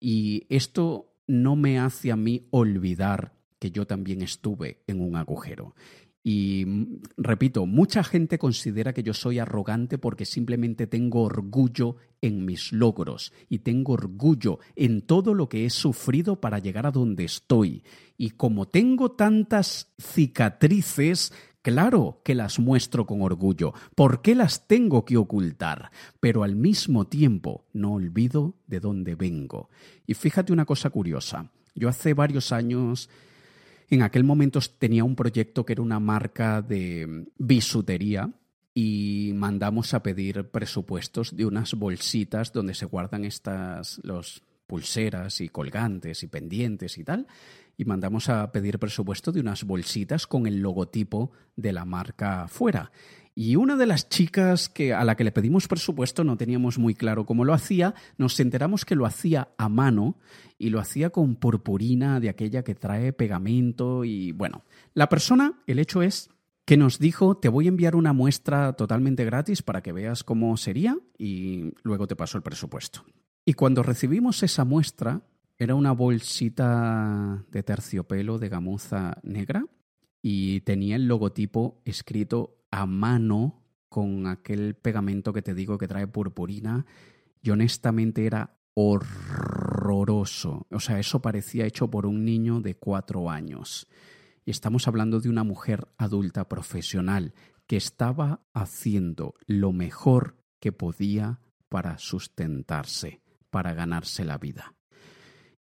Y 0.00 0.46
esto 0.50 1.14
no 1.26 1.56
me 1.56 1.78
hace 1.78 2.12
a 2.12 2.16
mí 2.16 2.46
olvidar 2.50 3.32
que 3.58 3.70
yo 3.70 3.86
también 3.86 4.20
estuve 4.20 4.82
en 4.86 5.00
un 5.00 5.16
agujero. 5.16 5.74
Y 6.26 6.64
mm, 6.64 7.02
repito, 7.18 7.66
mucha 7.66 8.02
gente 8.02 8.38
considera 8.38 8.94
que 8.94 9.02
yo 9.02 9.12
soy 9.12 9.38
arrogante 9.38 9.98
porque 9.98 10.24
simplemente 10.24 10.86
tengo 10.86 11.22
orgullo 11.22 11.96
en 12.22 12.46
mis 12.46 12.72
logros 12.72 13.32
y 13.50 13.58
tengo 13.58 13.92
orgullo 13.92 14.58
en 14.74 15.02
todo 15.02 15.34
lo 15.34 15.48
que 15.48 15.66
he 15.66 15.70
sufrido 15.70 16.40
para 16.40 16.58
llegar 16.58 16.86
a 16.86 16.90
donde 16.90 17.24
estoy. 17.24 17.84
Y 18.16 18.30
como 18.30 18.66
tengo 18.66 19.12
tantas 19.12 19.92
cicatrices, 19.98 21.32
Claro 21.64 22.20
que 22.22 22.34
las 22.34 22.58
muestro 22.58 23.06
con 23.06 23.22
orgullo. 23.22 23.72
¿Por 23.94 24.20
qué 24.20 24.34
las 24.34 24.68
tengo 24.68 25.06
que 25.06 25.16
ocultar? 25.16 25.90
Pero 26.20 26.42
al 26.42 26.56
mismo 26.56 27.06
tiempo 27.06 27.64
no 27.72 27.94
olvido 27.94 28.58
de 28.66 28.80
dónde 28.80 29.14
vengo. 29.14 29.70
Y 30.06 30.12
fíjate 30.12 30.52
una 30.52 30.66
cosa 30.66 30.90
curiosa. 30.90 31.50
Yo 31.74 31.88
hace 31.88 32.12
varios 32.12 32.52
años 32.52 33.08
en 33.90 34.02
aquel 34.02 34.24
momento 34.24 34.60
tenía 34.78 35.04
un 35.04 35.16
proyecto 35.16 35.64
que 35.64 35.74
era 35.74 35.82
una 35.82 36.00
marca 36.00 36.62
de 36.62 37.26
bisutería 37.38 38.30
y 38.74 39.32
mandamos 39.34 39.94
a 39.94 40.02
pedir 40.02 40.50
presupuestos 40.50 41.36
de 41.36 41.46
unas 41.46 41.74
bolsitas 41.74 42.52
donde 42.52 42.74
se 42.74 42.86
guardan 42.86 43.24
estas 43.24 44.00
los 44.02 44.42
pulseras 44.66 45.40
y 45.40 45.48
colgantes 45.48 46.22
y 46.22 46.26
pendientes 46.26 46.98
y 46.98 47.04
tal 47.04 47.26
y 47.76 47.84
mandamos 47.84 48.28
a 48.28 48.50
pedir 48.52 48.78
presupuesto 48.78 49.32
de 49.32 49.40
unas 49.40 49.64
bolsitas 49.64 50.26
con 50.26 50.46
el 50.46 50.60
logotipo 50.60 51.32
de 51.56 51.72
la 51.72 51.84
marca 51.84 52.48
fuera 52.48 52.90
y 53.34 53.56
una 53.56 53.76
de 53.76 53.86
las 53.86 54.08
chicas 54.08 54.68
que, 54.68 54.94
a 54.94 55.04
la 55.04 55.16
que 55.16 55.24
le 55.24 55.32
pedimos 55.32 55.66
presupuesto, 55.66 56.22
no 56.22 56.36
teníamos 56.36 56.78
muy 56.78 56.94
claro 56.94 57.26
cómo 57.26 57.44
lo 57.44 57.52
hacía, 57.52 57.94
nos 58.16 58.38
enteramos 58.38 58.84
que 58.84 58.94
lo 58.94 59.06
hacía 59.06 59.48
a 59.58 59.68
mano 59.68 60.16
y 60.56 60.70
lo 60.70 60.78
hacía 60.78 61.10
con 61.10 61.34
purpurina 61.34 62.20
de 62.20 62.28
aquella 62.28 62.62
que 62.62 62.76
trae 62.76 63.12
pegamento 63.12 64.04
y 64.04 64.30
bueno, 64.32 64.62
la 64.94 65.08
persona, 65.08 65.60
el 65.66 65.80
hecho 65.80 66.02
es 66.02 66.30
que 66.64 66.76
nos 66.76 66.98
dijo, 66.98 67.36
te 67.36 67.48
voy 67.48 67.66
a 67.66 67.68
enviar 67.68 67.96
una 67.96 68.12
muestra 68.12 68.72
totalmente 68.74 69.24
gratis 69.24 69.62
para 69.62 69.82
que 69.82 69.92
veas 69.92 70.22
cómo 70.22 70.56
sería 70.56 70.96
y 71.18 71.72
luego 71.82 72.06
te 72.06 72.16
paso 72.16 72.38
el 72.38 72.42
presupuesto. 72.42 73.04
Y 73.44 73.54
cuando 73.54 73.82
recibimos 73.82 74.42
esa 74.42 74.64
muestra, 74.64 75.22
era 75.58 75.74
una 75.74 75.92
bolsita 75.92 77.44
de 77.50 77.62
terciopelo 77.62 78.38
de 78.38 78.48
gamuza 78.48 79.18
negra 79.22 79.66
y 80.22 80.60
tenía 80.60 80.96
el 80.96 81.06
logotipo 81.06 81.82
escrito 81.84 82.63
a 82.74 82.86
mano 82.86 83.62
con 83.88 84.26
aquel 84.26 84.74
pegamento 84.74 85.32
que 85.32 85.42
te 85.42 85.54
digo 85.54 85.78
que 85.78 85.86
trae 85.86 86.08
purpurina 86.08 86.84
y 87.40 87.50
honestamente 87.50 88.26
era 88.26 88.58
horroroso. 88.74 90.66
O 90.72 90.80
sea, 90.80 90.98
eso 90.98 91.22
parecía 91.22 91.66
hecho 91.66 91.88
por 91.88 92.04
un 92.04 92.24
niño 92.24 92.60
de 92.60 92.74
cuatro 92.74 93.30
años. 93.30 93.86
Y 94.44 94.50
estamos 94.50 94.88
hablando 94.88 95.20
de 95.20 95.28
una 95.28 95.44
mujer 95.44 95.86
adulta 95.98 96.48
profesional 96.48 97.32
que 97.68 97.76
estaba 97.76 98.44
haciendo 98.52 99.36
lo 99.46 99.72
mejor 99.72 100.36
que 100.58 100.72
podía 100.72 101.38
para 101.68 101.96
sustentarse, 101.98 103.22
para 103.50 103.72
ganarse 103.72 104.24
la 104.24 104.36
vida. 104.36 104.74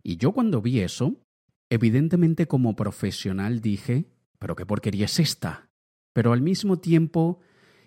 Y 0.02 0.18
yo 0.18 0.32
cuando 0.32 0.64
vi 0.64 0.80
eso, 0.80 1.24
evidentemente 1.70 2.48
como 2.48 2.76
profesional 2.76 3.62
dije, 3.62 4.10
pero 4.40 4.56
qué 4.56 4.66
porquería 4.66 5.06
es 5.06 5.20
esta 5.20 5.70
pero 6.14 6.32
al 6.32 6.42
mismo 6.42 6.78
tiempo 6.80 7.40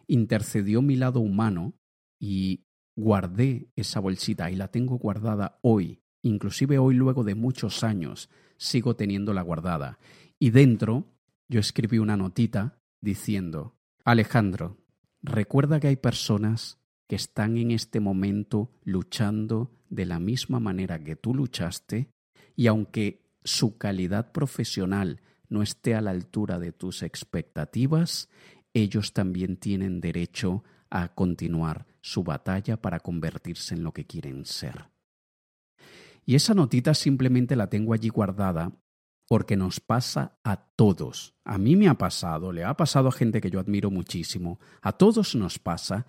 intercedió 0.07 0.83
mi 0.83 0.97
lado 0.97 1.21
humano 1.21 1.75
y 2.19 2.67
guardé 2.97 3.71
esa 3.77 4.01
bolsita 4.01 4.51
y 4.51 4.57
la 4.57 4.69
tengo 4.69 4.99
guardada 4.99 5.59
hoy, 5.63 6.03
inclusive 6.23 6.79
hoy 6.79 6.95
luego 6.95 7.25
de 7.25 7.35
muchos 7.35 7.85
años, 7.85 8.29
sigo 8.57 8.97
teniéndola 8.97 9.43
guardada. 9.43 9.99
Y 10.39 10.51
dentro 10.51 11.07
yo 11.49 11.61
escribí 11.61 11.99
una 11.99 12.17
notita 12.17 12.79
diciendo, 13.01 13.77
Alejandro, 14.05 14.79
recuerda 15.23 15.81
que 15.81 15.89
hay 15.89 15.97
personas 15.97 16.79
que 17.09 17.17
están 17.17 17.57
en 17.57 17.71
este 17.71 18.01
momento 18.01 18.73
luchando 18.83 19.71
de 19.89 20.07
la 20.07 20.19
misma 20.19 20.59
manera 20.59 21.03
que 21.03 21.17
tú 21.17 21.35
luchaste 21.35 22.11
y 22.57 22.67
aunque 22.67 23.23
su 23.45 23.79
calidad 23.79 24.33
profesional 24.33 25.21
no 25.49 25.63
esté 25.63 25.95
a 25.95 26.01
la 26.01 26.11
altura 26.11 26.59
de 26.59 26.73
tus 26.73 27.03
expectativas, 27.03 28.29
ellos 28.75 29.13
también 29.13 29.57
tienen 29.57 30.01
derecho 30.01 30.65
a 30.91 31.15
continuar 31.15 31.87
su 32.01 32.23
batalla 32.23 32.81
para 32.81 33.01
convertirse 33.01 33.75
en 33.75 33.83
lo 33.83 33.93
que 33.93 34.07
quieren 34.07 34.45
ser. 34.45 34.91
Y 36.25 36.35
esa 36.35 36.55
notita 36.55 36.95
simplemente 36.95 37.57
la 37.57 37.69
tengo 37.69 37.95
allí 37.95 38.09
guardada 38.09 38.73
porque 39.29 39.57
nos 39.57 39.81
pasa 39.81 40.39
a 40.45 40.57
todos. 40.57 41.35
A 41.45 41.59
mí 41.59 41.77
me 41.77 41.89
ha 41.89 41.95
pasado, 41.95 42.53
le 42.53 42.65
ha 42.65 42.77
pasado 42.77 43.09
a 43.09 43.13
gente 43.13 43.41
que 43.41 43.51
yo 43.51 43.61
admiro 43.61 43.91
muchísimo, 43.91 44.61
a 44.83 44.93
todos 44.93 45.35
nos 45.35 45.59
pasa 45.59 46.07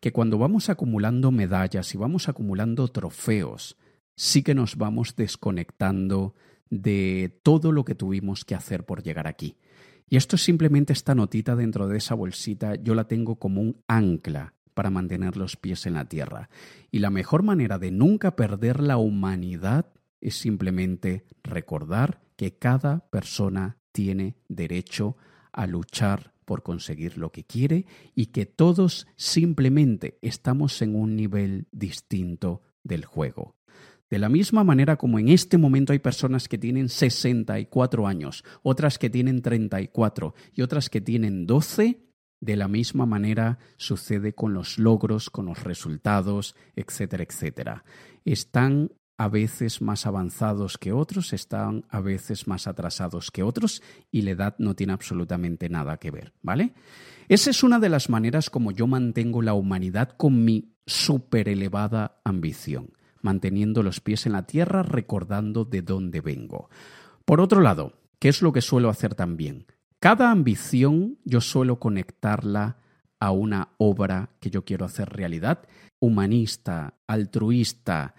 que 0.00 0.12
cuando 0.12 0.38
vamos 0.38 0.68
acumulando 0.68 1.30
medallas 1.30 1.94
y 1.94 1.98
vamos 1.98 2.28
acumulando 2.28 2.88
trofeos, 2.88 3.76
sí 4.16 4.42
que 4.42 4.54
nos 4.54 4.76
vamos 4.76 5.16
desconectando 5.16 6.34
de 6.70 7.38
todo 7.42 7.72
lo 7.72 7.84
que 7.84 7.94
tuvimos 7.94 8.44
que 8.44 8.54
hacer 8.54 8.84
por 8.84 9.02
llegar 9.02 9.26
aquí. 9.26 9.56
Y 10.08 10.16
esto 10.16 10.36
es 10.36 10.42
simplemente 10.42 10.92
esta 10.92 11.14
notita 11.14 11.56
dentro 11.56 11.88
de 11.88 11.98
esa 11.98 12.14
bolsita, 12.14 12.76
yo 12.76 12.94
la 12.94 13.08
tengo 13.08 13.36
como 13.36 13.60
un 13.60 13.82
ancla 13.88 14.54
para 14.74 14.90
mantener 14.90 15.36
los 15.36 15.56
pies 15.56 15.86
en 15.86 15.94
la 15.94 16.04
tierra. 16.04 16.48
Y 16.90 17.00
la 17.00 17.10
mejor 17.10 17.42
manera 17.42 17.78
de 17.78 17.90
nunca 17.90 18.36
perder 18.36 18.80
la 18.80 18.98
humanidad 18.98 19.86
es 20.20 20.36
simplemente 20.36 21.24
recordar 21.42 22.20
que 22.36 22.56
cada 22.58 23.08
persona 23.10 23.78
tiene 23.92 24.36
derecho 24.48 25.16
a 25.52 25.66
luchar 25.66 26.34
por 26.44 26.62
conseguir 26.62 27.18
lo 27.18 27.32
que 27.32 27.44
quiere 27.44 27.86
y 28.14 28.26
que 28.26 28.46
todos 28.46 29.06
simplemente 29.16 30.18
estamos 30.22 30.80
en 30.82 30.94
un 30.94 31.16
nivel 31.16 31.66
distinto 31.72 32.62
del 32.84 33.04
juego. 33.04 33.55
De 34.08 34.18
la 34.18 34.28
misma 34.28 34.62
manera 34.62 34.96
como 34.96 35.18
en 35.18 35.28
este 35.28 35.58
momento 35.58 35.92
hay 35.92 35.98
personas 35.98 36.48
que 36.48 36.58
tienen 36.58 36.88
64 36.88 38.06
años, 38.06 38.44
otras 38.62 38.98
que 38.98 39.10
tienen 39.10 39.42
34 39.42 40.34
y 40.52 40.62
otras 40.62 40.88
que 40.88 41.00
tienen 41.00 41.46
12, 41.46 42.00
de 42.40 42.56
la 42.56 42.68
misma 42.68 43.06
manera 43.06 43.58
sucede 43.76 44.34
con 44.34 44.54
los 44.54 44.78
logros, 44.78 45.30
con 45.30 45.46
los 45.46 45.64
resultados, 45.64 46.54
etcétera, 46.76 47.24
etcétera. 47.24 47.84
Están 48.24 48.92
a 49.18 49.28
veces 49.28 49.80
más 49.80 50.06
avanzados 50.06 50.78
que 50.78 50.92
otros, 50.92 51.32
están 51.32 51.84
a 51.88 52.00
veces 52.00 52.46
más 52.46 52.68
atrasados 52.68 53.30
que 53.30 53.42
otros 53.42 53.82
y 54.12 54.22
la 54.22 54.32
edad 54.32 54.54
no 54.58 54.76
tiene 54.76 54.92
absolutamente 54.92 55.68
nada 55.68 55.96
que 55.96 56.10
ver, 56.10 56.34
¿vale? 56.42 56.74
Esa 57.28 57.50
es 57.50 57.64
una 57.64 57.80
de 57.80 57.88
las 57.88 58.08
maneras 58.08 58.50
como 58.50 58.70
yo 58.70 58.86
mantengo 58.86 59.42
la 59.42 59.54
humanidad 59.54 60.10
con 60.16 60.44
mi 60.44 60.76
super 60.86 61.48
elevada 61.48 62.20
ambición 62.24 62.96
manteniendo 63.26 63.82
los 63.82 64.00
pies 64.00 64.24
en 64.26 64.32
la 64.32 64.46
tierra, 64.46 64.84
recordando 64.84 65.64
de 65.64 65.82
dónde 65.82 66.20
vengo. 66.20 66.70
Por 67.24 67.40
otro 67.40 67.60
lado, 67.60 67.94
¿qué 68.20 68.28
es 68.28 68.40
lo 68.40 68.52
que 68.52 68.62
suelo 68.62 68.88
hacer 68.88 69.16
también? 69.16 69.66
Cada 69.98 70.30
ambición 70.30 71.18
yo 71.24 71.40
suelo 71.40 71.80
conectarla 71.80 72.78
a 73.18 73.32
una 73.32 73.70
obra 73.78 74.30
que 74.38 74.50
yo 74.50 74.64
quiero 74.64 74.84
hacer 74.84 75.08
realidad, 75.08 75.66
humanista, 75.98 76.94
altruista, 77.08 78.14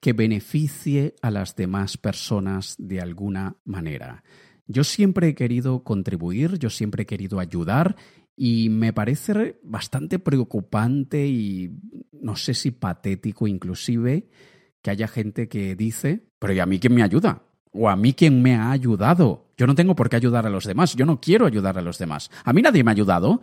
que 0.00 0.12
beneficie 0.12 1.16
a 1.22 1.32
las 1.32 1.56
demás 1.56 1.96
personas 1.96 2.76
de 2.78 3.00
alguna 3.00 3.56
manera. 3.64 4.22
Yo 4.68 4.84
siempre 4.84 5.28
he 5.28 5.34
querido 5.34 5.82
contribuir, 5.82 6.58
yo 6.58 6.70
siempre 6.70 7.02
he 7.02 7.06
querido 7.06 7.40
ayudar 7.40 7.96
y 8.36 8.68
me 8.68 8.92
parece 8.92 9.58
bastante 9.62 10.18
preocupante 10.18 11.26
y 11.26 11.70
no 12.12 12.36
sé 12.36 12.54
si 12.54 12.70
patético 12.70 13.46
inclusive 13.46 14.28
que 14.82 14.90
haya 14.90 15.08
gente 15.08 15.48
que 15.48 15.74
dice, 15.76 16.24
pero 16.38 16.52
¿y 16.52 16.58
a 16.58 16.66
mí 16.66 16.78
quién 16.78 16.94
me 16.94 17.02
ayuda? 17.02 17.42
O 17.72 17.88
a 17.88 17.96
mí 17.96 18.12
quién 18.12 18.42
me 18.42 18.56
ha 18.56 18.70
ayudado. 18.70 19.46
Yo 19.56 19.66
no 19.66 19.74
tengo 19.74 19.94
por 19.94 20.10
qué 20.10 20.16
ayudar 20.16 20.46
a 20.46 20.50
los 20.50 20.64
demás, 20.64 20.94
yo 20.94 21.06
no 21.06 21.20
quiero 21.20 21.46
ayudar 21.46 21.78
a 21.78 21.82
los 21.82 21.98
demás. 21.98 22.30
A 22.44 22.52
mí 22.52 22.60
nadie 22.60 22.84
me 22.84 22.90
ha 22.90 22.92
ayudado. 22.92 23.40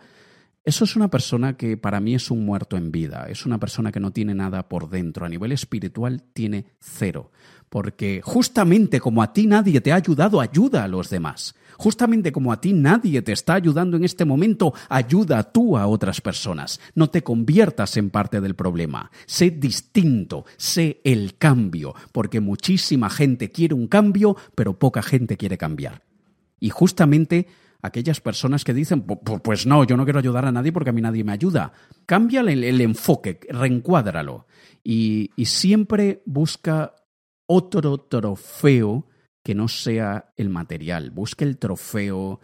Eso 0.62 0.84
es 0.84 0.94
una 0.94 1.08
persona 1.08 1.56
que 1.56 1.78
para 1.78 2.00
mí 2.00 2.14
es 2.14 2.30
un 2.30 2.44
muerto 2.44 2.76
en 2.76 2.92
vida, 2.92 3.26
es 3.30 3.46
una 3.46 3.58
persona 3.58 3.90
que 3.90 4.00
no 4.00 4.12
tiene 4.12 4.34
nada 4.34 4.68
por 4.68 4.90
dentro, 4.90 5.24
a 5.24 5.28
nivel 5.30 5.52
espiritual 5.52 6.22
tiene 6.34 6.66
cero, 6.78 7.32
porque 7.70 8.20
justamente 8.22 9.00
como 9.00 9.22
a 9.22 9.32
ti 9.32 9.46
nadie 9.46 9.80
te 9.80 9.92
ha 9.92 9.96
ayudado, 9.96 10.40
ayuda 10.40 10.84
a 10.84 10.88
los 10.88 11.08
demás. 11.08 11.54
Justamente 11.78 12.30
como 12.30 12.52
a 12.52 12.60
ti 12.60 12.74
nadie 12.74 13.22
te 13.22 13.32
está 13.32 13.54
ayudando 13.54 13.96
en 13.96 14.04
este 14.04 14.26
momento, 14.26 14.74
ayuda 14.90 15.44
tú 15.44 15.78
a 15.78 15.86
otras 15.86 16.20
personas. 16.20 16.78
No 16.94 17.08
te 17.08 17.22
conviertas 17.22 17.96
en 17.96 18.10
parte 18.10 18.40
del 18.42 18.54
problema. 18.54 19.10
Sé 19.24 19.50
distinto, 19.50 20.44
sé 20.58 21.00
el 21.04 21.38
cambio, 21.38 21.94
porque 22.12 22.40
muchísima 22.40 23.08
gente 23.08 23.50
quiere 23.50 23.74
un 23.74 23.86
cambio, 23.86 24.36
pero 24.54 24.78
poca 24.78 25.00
gente 25.00 25.38
quiere 25.38 25.56
cambiar. 25.56 26.02
Y 26.58 26.68
justamente 26.68 27.46
aquellas 27.82 28.20
personas 28.20 28.64
que 28.64 28.74
dicen, 28.74 29.02
pues 29.02 29.64
no, 29.64 29.84
yo 29.84 29.96
no 29.96 30.04
quiero 30.04 30.18
ayudar 30.18 30.44
a 30.44 30.52
nadie 30.52 30.72
porque 30.72 30.90
a 30.90 30.92
mí 30.92 31.00
nadie 31.00 31.24
me 31.24 31.32
ayuda. 31.32 31.72
Cambia 32.04 32.40
el, 32.40 32.80
enfoque, 32.80 33.40
reencuádralo 33.48 34.46
y, 34.84 35.30
y 35.36 35.46
siempre 35.46 36.22
busca 36.26 36.94
otro 37.52 37.98
trofeo 37.98 39.08
que 39.42 39.56
no 39.56 39.66
sea 39.66 40.32
el 40.36 40.50
material. 40.50 41.10
Busque 41.10 41.44
el 41.44 41.58
trofeo 41.58 42.38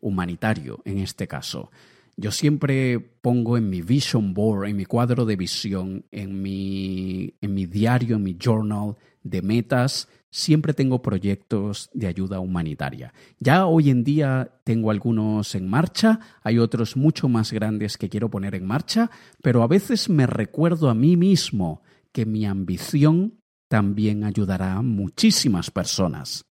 humanitario 0.00 0.80
en 0.84 0.98
este 0.98 1.28
caso. 1.28 1.70
Yo 2.16 2.32
siempre 2.32 2.98
pongo 2.98 3.56
en 3.56 3.70
mi 3.70 3.82
vision 3.82 4.34
board, 4.34 4.68
en 4.68 4.76
mi 4.76 4.84
cuadro 4.84 5.24
de 5.26 5.36
visión, 5.36 6.06
en 6.10 6.42
mi, 6.42 7.36
en 7.40 7.54
mi 7.54 7.66
diario, 7.66 8.16
en 8.16 8.24
mi 8.24 8.36
journal 8.36 8.96
de 9.22 9.42
metas, 9.42 10.08
siempre 10.28 10.74
tengo 10.74 11.02
proyectos 11.02 11.88
de 11.94 12.08
ayuda 12.08 12.40
humanitaria. 12.40 13.14
Ya 13.38 13.64
hoy 13.66 13.90
en 13.90 14.02
día 14.02 14.50
tengo 14.64 14.90
algunos 14.90 15.54
en 15.54 15.70
marcha, 15.70 16.18
hay 16.42 16.58
otros 16.58 16.96
mucho 16.96 17.28
más 17.28 17.52
grandes 17.52 17.96
que 17.96 18.08
quiero 18.08 18.28
poner 18.28 18.56
en 18.56 18.66
marcha, 18.66 19.08
pero 19.40 19.62
a 19.62 19.68
veces 19.68 20.08
me 20.08 20.26
recuerdo 20.26 20.90
a 20.90 20.94
mí 20.94 21.16
mismo 21.16 21.82
que 22.10 22.26
mi 22.26 22.44
ambición 22.44 23.37
también 23.68 24.24
ayudará 24.24 24.74
a 24.74 24.82
muchísimas 24.82 25.70
personas. 25.70 26.44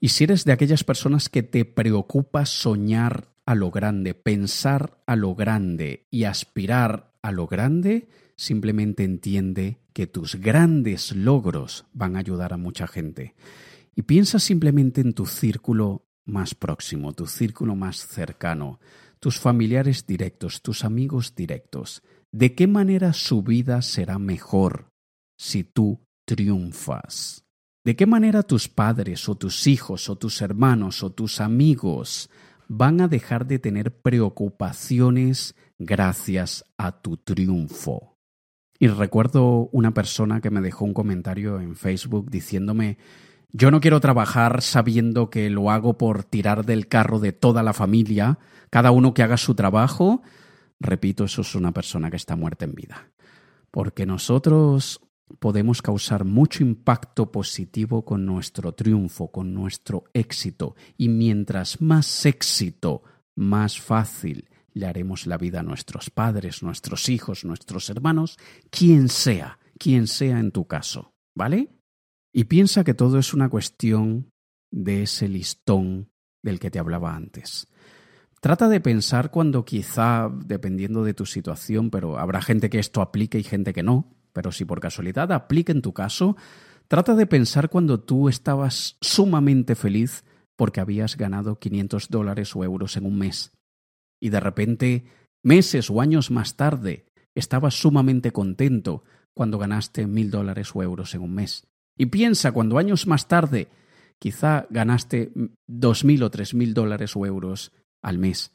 Y 0.00 0.08
si 0.08 0.24
eres 0.24 0.44
de 0.44 0.52
aquellas 0.52 0.84
personas 0.84 1.28
que 1.28 1.42
te 1.42 1.64
preocupa 1.64 2.46
soñar 2.46 3.34
a 3.46 3.54
lo 3.54 3.70
grande, 3.70 4.14
pensar 4.14 5.02
a 5.06 5.16
lo 5.16 5.34
grande 5.34 6.06
y 6.10 6.24
aspirar 6.24 7.12
a 7.22 7.32
lo 7.32 7.46
grande, 7.46 8.08
simplemente 8.36 9.04
entiende 9.04 9.78
que 9.92 10.06
tus 10.06 10.36
grandes 10.36 11.14
logros 11.14 11.86
van 11.92 12.16
a 12.16 12.18
ayudar 12.18 12.52
a 12.52 12.58
mucha 12.58 12.86
gente. 12.86 13.34
Y 13.94 14.02
piensa 14.02 14.38
simplemente 14.38 15.00
en 15.00 15.12
tu 15.12 15.26
círculo 15.26 16.06
más 16.24 16.54
próximo, 16.54 17.12
tu 17.12 17.26
círculo 17.26 17.76
más 17.76 18.08
cercano, 18.08 18.80
tus 19.20 19.38
familiares 19.38 20.06
directos, 20.06 20.62
tus 20.62 20.84
amigos 20.84 21.34
directos. 21.34 22.02
¿De 22.32 22.54
qué 22.54 22.66
manera 22.66 23.12
su 23.12 23.42
vida 23.42 23.82
será 23.82 24.18
mejor 24.18 24.90
si 25.36 25.64
tú 25.64 26.00
triunfas? 26.24 27.44
¿De 27.84 27.96
qué 27.96 28.06
manera 28.06 28.42
tus 28.42 28.68
padres 28.68 29.28
o 29.28 29.34
tus 29.34 29.66
hijos 29.66 30.08
o 30.08 30.16
tus 30.16 30.40
hermanos 30.40 31.02
o 31.02 31.10
tus 31.10 31.40
amigos 31.40 32.30
van 32.66 33.00
a 33.00 33.08
dejar 33.08 33.46
de 33.46 33.58
tener 33.58 33.94
preocupaciones 34.00 35.54
gracias 35.78 36.64
a 36.78 37.02
tu 37.02 37.18
triunfo? 37.18 38.16
Y 38.78 38.88
recuerdo 38.88 39.68
una 39.70 39.92
persona 39.92 40.40
que 40.40 40.50
me 40.50 40.60
dejó 40.60 40.84
un 40.84 40.94
comentario 40.94 41.60
en 41.60 41.76
Facebook 41.76 42.30
diciéndome, 42.30 42.98
yo 43.52 43.70
no 43.70 43.80
quiero 43.80 44.00
trabajar 44.00 44.62
sabiendo 44.62 45.30
que 45.30 45.48
lo 45.48 45.70
hago 45.70 45.96
por 45.96 46.24
tirar 46.24 46.64
del 46.64 46.88
carro 46.88 47.20
de 47.20 47.32
toda 47.32 47.62
la 47.62 47.72
familia, 47.72 48.38
cada 48.70 48.90
uno 48.90 49.14
que 49.14 49.22
haga 49.22 49.36
su 49.36 49.54
trabajo. 49.54 50.22
Repito, 50.80 51.24
eso 51.24 51.42
es 51.42 51.54
una 51.54 51.72
persona 51.72 52.10
que 52.10 52.16
está 52.16 52.34
muerta 52.34 52.64
en 52.64 52.74
vida. 52.74 53.10
Porque 53.70 54.06
nosotros 54.06 55.00
podemos 55.38 55.82
causar 55.82 56.24
mucho 56.24 56.62
impacto 56.62 57.30
positivo 57.32 58.04
con 58.04 58.26
nuestro 58.26 58.72
triunfo, 58.72 59.30
con 59.30 59.54
nuestro 59.54 60.04
éxito. 60.12 60.76
Y 60.96 61.08
mientras 61.08 61.80
más 61.80 62.26
éxito, 62.26 63.02
más 63.34 63.80
fácil 63.80 64.48
le 64.72 64.86
haremos 64.86 65.26
la 65.26 65.38
vida 65.38 65.60
a 65.60 65.62
nuestros 65.62 66.10
padres, 66.10 66.62
nuestros 66.62 67.08
hijos, 67.08 67.44
nuestros 67.44 67.88
hermanos, 67.90 68.36
quien 68.70 69.08
sea, 69.08 69.58
quien 69.78 70.06
sea 70.06 70.38
en 70.38 70.50
tu 70.50 70.66
caso, 70.66 71.14
¿vale? 71.34 71.70
Y 72.32 72.44
piensa 72.44 72.82
que 72.82 72.94
todo 72.94 73.18
es 73.18 73.32
una 73.32 73.48
cuestión 73.48 74.30
de 74.72 75.04
ese 75.04 75.28
listón 75.28 76.10
del 76.42 76.58
que 76.58 76.70
te 76.70 76.80
hablaba 76.80 77.14
antes. 77.14 77.68
Trata 78.40 78.68
de 78.68 78.80
pensar 78.80 79.30
cuando 79.30 79.64
quizá, 79.64 80.28
dependiendo 80.44 81.04
de 81.04 81.14
tu 81.14 81.24
situación, 81.24 81.90
pero 81.90 82.18
habrá 82.18 82.42
gente 82.42 82.68
que 82.68 82.80
esto 82.80 83.00
aplique 83.00 83.38
y 83.38 83.44
gente 83.44 83.72
que 83.72 83.82
no, 83.82 84.13
pero 84.34 84.52
si 84.52 84.66
por 84.66 84.80
casualidad 84.80 85.32
aplica 85.32 85.72
en 85.72 85.80
tu 85.80 85.94
caso, 85.94 86.36
trata 86.88 87.14
de 87.14 87.26
pensar 87.26 87.70
cuando 87.70 88.00
tú 88.00 88.28
estabas 88.28 88.98
sumamente 89.00 89.74
feliz 89.74 90.24
porque 90.54 90.80
habías 90.80 91.16
ganado 91.16 91.58
500 91.58 92.10
dólares 92.10 92.54
o 92.54 92.62
euros 92.62 92.98
en 92.98 93.06
un 93.06 93.16
mes 93.16 93.54
y 94.24 94.30
de 94.30 94.40
repente, 94.40 95.04
meses 95.42 95.90
o 95.90 96.00
años 96.00 96.30
más 96.30 96.56
tarde, 96.56 97.04
estabas 97.34 97.74
sumamente 97.74 98.30
contento 98.30 99.04
cuando 99.34 99.58
ganaste 99.58 100.06
mil 100.06 100.30
dólares 100.30 100.70
o 100.74 100.82
euros 100.82 101.14
en 101.14 101.20
un 101.20 101.34
mes. 101.34 101.66
Y 101.98 102.06
piensa 102.06 102.52
cuando 102.52 102.78
años 102.78 103.06
más 103.06 103.28
tarde 103.28 103.68
quizá 104.18 104.66
ganaste 104.70 105.30
dos 105.66 106.04
mil 106.06 106.22
o 106.22 106.30
tres 106.30 106.54
mil 106.54 106.72
dólares 106.72 107.14
o 107.16 107.26
euros 107.26 107.72
al 108.02 108.16
mes. 108.16 108.54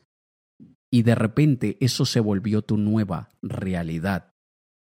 Y 0.90 1.04
de 1.04 1.14
repente 1.14 1.78
eso 1.82 2.04
se 2.04 2.20
volvió 2.20 2.64
tu 2.64 2.76
nueva 2.76 3.30
realidad. 3.44 4.29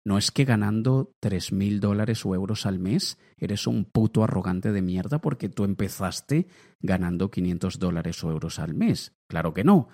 No 0.05 0.19
es 0.19 0.31
que 0.31 0.45
ganando 0.45 1.13
tres 1.21 1.51
mil 1.53 1.81
dólares 1.81 2.27
o 2.27 2.35
euros 2.35 2.67
al 2.67 2.79
mes 2.79 3.19
eres 3.39 3.67
un 3.67 3.85
puto 3.85 4.23
arrogante 4.23 4.71
de 4.71 4.83
mierda 4.83 5.21
porque 5.21 5.49
tú 5.49 5.65
empezaste 5.65 6.47
ganando 6.81 7.31
500 7.31 7.79
dólares 7.79 8.23
o 8.23 8.31
euros 8.31 8.59
al 8.59 8.75
mes. 8.75 9.13
Claro 9.29 9.55
que 9.55 9.65
no 9.65 9.89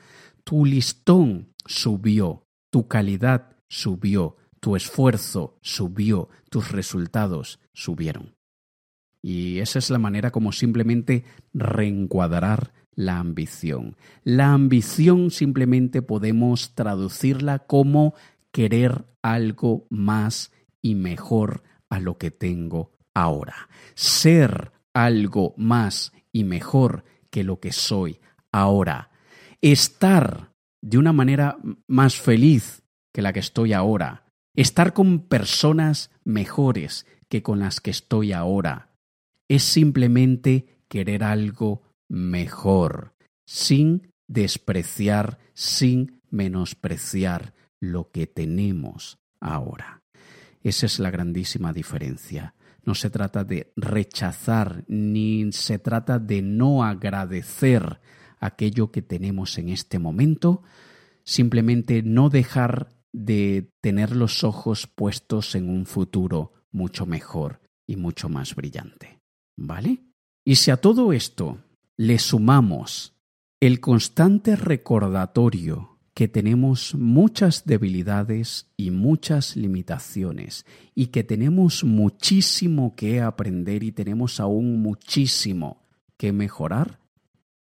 tu 0.45 0.65
listón 0.65 1.53
subió, 1.67 2.45
tu 2.71 2.89
calidad 2.89 3.57
subió, 3.69 4.37
tu 4.61 4.77
esfuerzo 4.77 5.59
subió, 5.63 6.29
tus 6.51 6.73
resultados 6.73 7.61
subieron. 7.73 8.35
Y 9.23 9.59
esa 9.59 9.79
es 9.79 9.91
la 9.91 9.99
manera 9.99 10.31
como 10.31 10.53
simplemente 10.53 11.25
reencuadrar 11.53 12.73
la 12.95 13.19
ambición. 13.19 13.97
La 14.25 14.53
ambición 14.53 15.31
simplemente 15.31 16.03
podemos 16.03 16.75
traducirla 16.75 17.61
como 17.61 18.15
querer 18.53 19.07
algo 19.23 19.87
más 19.91 20.53
y 20.83 20.95
mejor 20.95 21.63
a 21.89 22.01
lo 22.01 22.19
que 22.19 22.31
tengo 22.31 22.93
ahora. 23.15 23.69
Ser 23.95 24.73
algo 24.95 25.55
más 25.57 26.13
y 26.33 26.45
mejor 26.45 27.05
que 27.31 27.45
lo 27.45 27.61
que 27.61 27.73
soy 27.73 28.21
ahora. 28.53 29.11
Estar 29.61 30.53
de 30.83 30.99
una 30.99 31.13
manera 31.13 31.59
más 31.87 32.17
feliz 32.17 32.83
que 33.13 33.23
la 33.23 33.33
que 33.33 33.41
estoy 33.41 33.73
ahora, 33.73 34.25
estar 34.55 34.93
con 34.93 35.21
personas 35.21 36.11
mejores 36.25 37.07
que 37.29 37.43
con 37.43 37.61
las 37.61 37.81
que 37.81 37.91
estoy 37.91 38.33
ahora, 38.33 38.91
es 39.49 39.63
simplemente 39.63 40.85
querer 40.89 41.25
algo 41.25 41.83
mejor, 42.09 43.15
sin 43.47 44.13
despreciar, 44.29 45.39
sin 45.55 46.23
menospreciar 46.31 47.55
lo 47.81 48.11
que 48.11 48.27
tenemos 48.27 49.19
ahora. 49.41 50.03
Esa 50.63 50.87
es 50.87 50.99
la 50.99 51.11
grandísima 51.11 51.73
diferencia. 51.73 52.55
No 52.85 52.95
se 52.95 53.11
trata 53.11 53.45
de 53.45 53.73
rechazar 53.77 54.85
ni 54.89 55.53
se 55.53 55.79
trata 55.79 56.19
de 56.19 56.43
no 56.43 56.85
agradecer 56.85 58.01
aquello 58.39 58.91
que 58.91 59.03
tenemos 59.03 59.59
en 59.59 59.69
este 59.69 59.99
momento, 59.99 60.63
simplemente 61.25 62.03
no 62.03 62.31
dejar 62.31 62.89
de 63.13 63.71
tener 63.81 64.15
los 64.15 64.45
ojos 64.45 64.87
puestos 64.87 65.55
en 65.55 65.69
un 65.69 65.87
futuro 65.87 66.53
mucho 66.71 67.07
mejor 67.07 67.61
y 67.87 67.97
mucho 67.97 68.29
más 68.29 68.55
brillante. 68.55 69.21
¿Vale? 69.57 70.05
Y 70.45 70.57
si 70.57 70.71
a 70.71 70.79
todo 70.79 71.13
esto 71.13 71.59
le 71.97 72.19
sumamos 72.19 73.15
el 73.61 73.81
constante 73.81 74.57
recordatorio 74.57 75.90
que 76.15 76.29
tenemos 76.29 76.95
muchas 76.95 77.65
debilidades 77.65 78.71
y 78.77 78.91
muchas 78.91 79.57
limitaciones 79.57 80.67
y 80.95 81.07
que 81.07 81.25
tenemos 81.25 81.85
muchísimo 81.85 82.95
que 82.97 83.21
aprender 83.21 83.83
y 83.83 83.93
tenemos 83.93 84.41
aún 84.41 84.83
muchísimo 84.83 85.87
que 86.17 86.33
mejorar, 86.33 87.01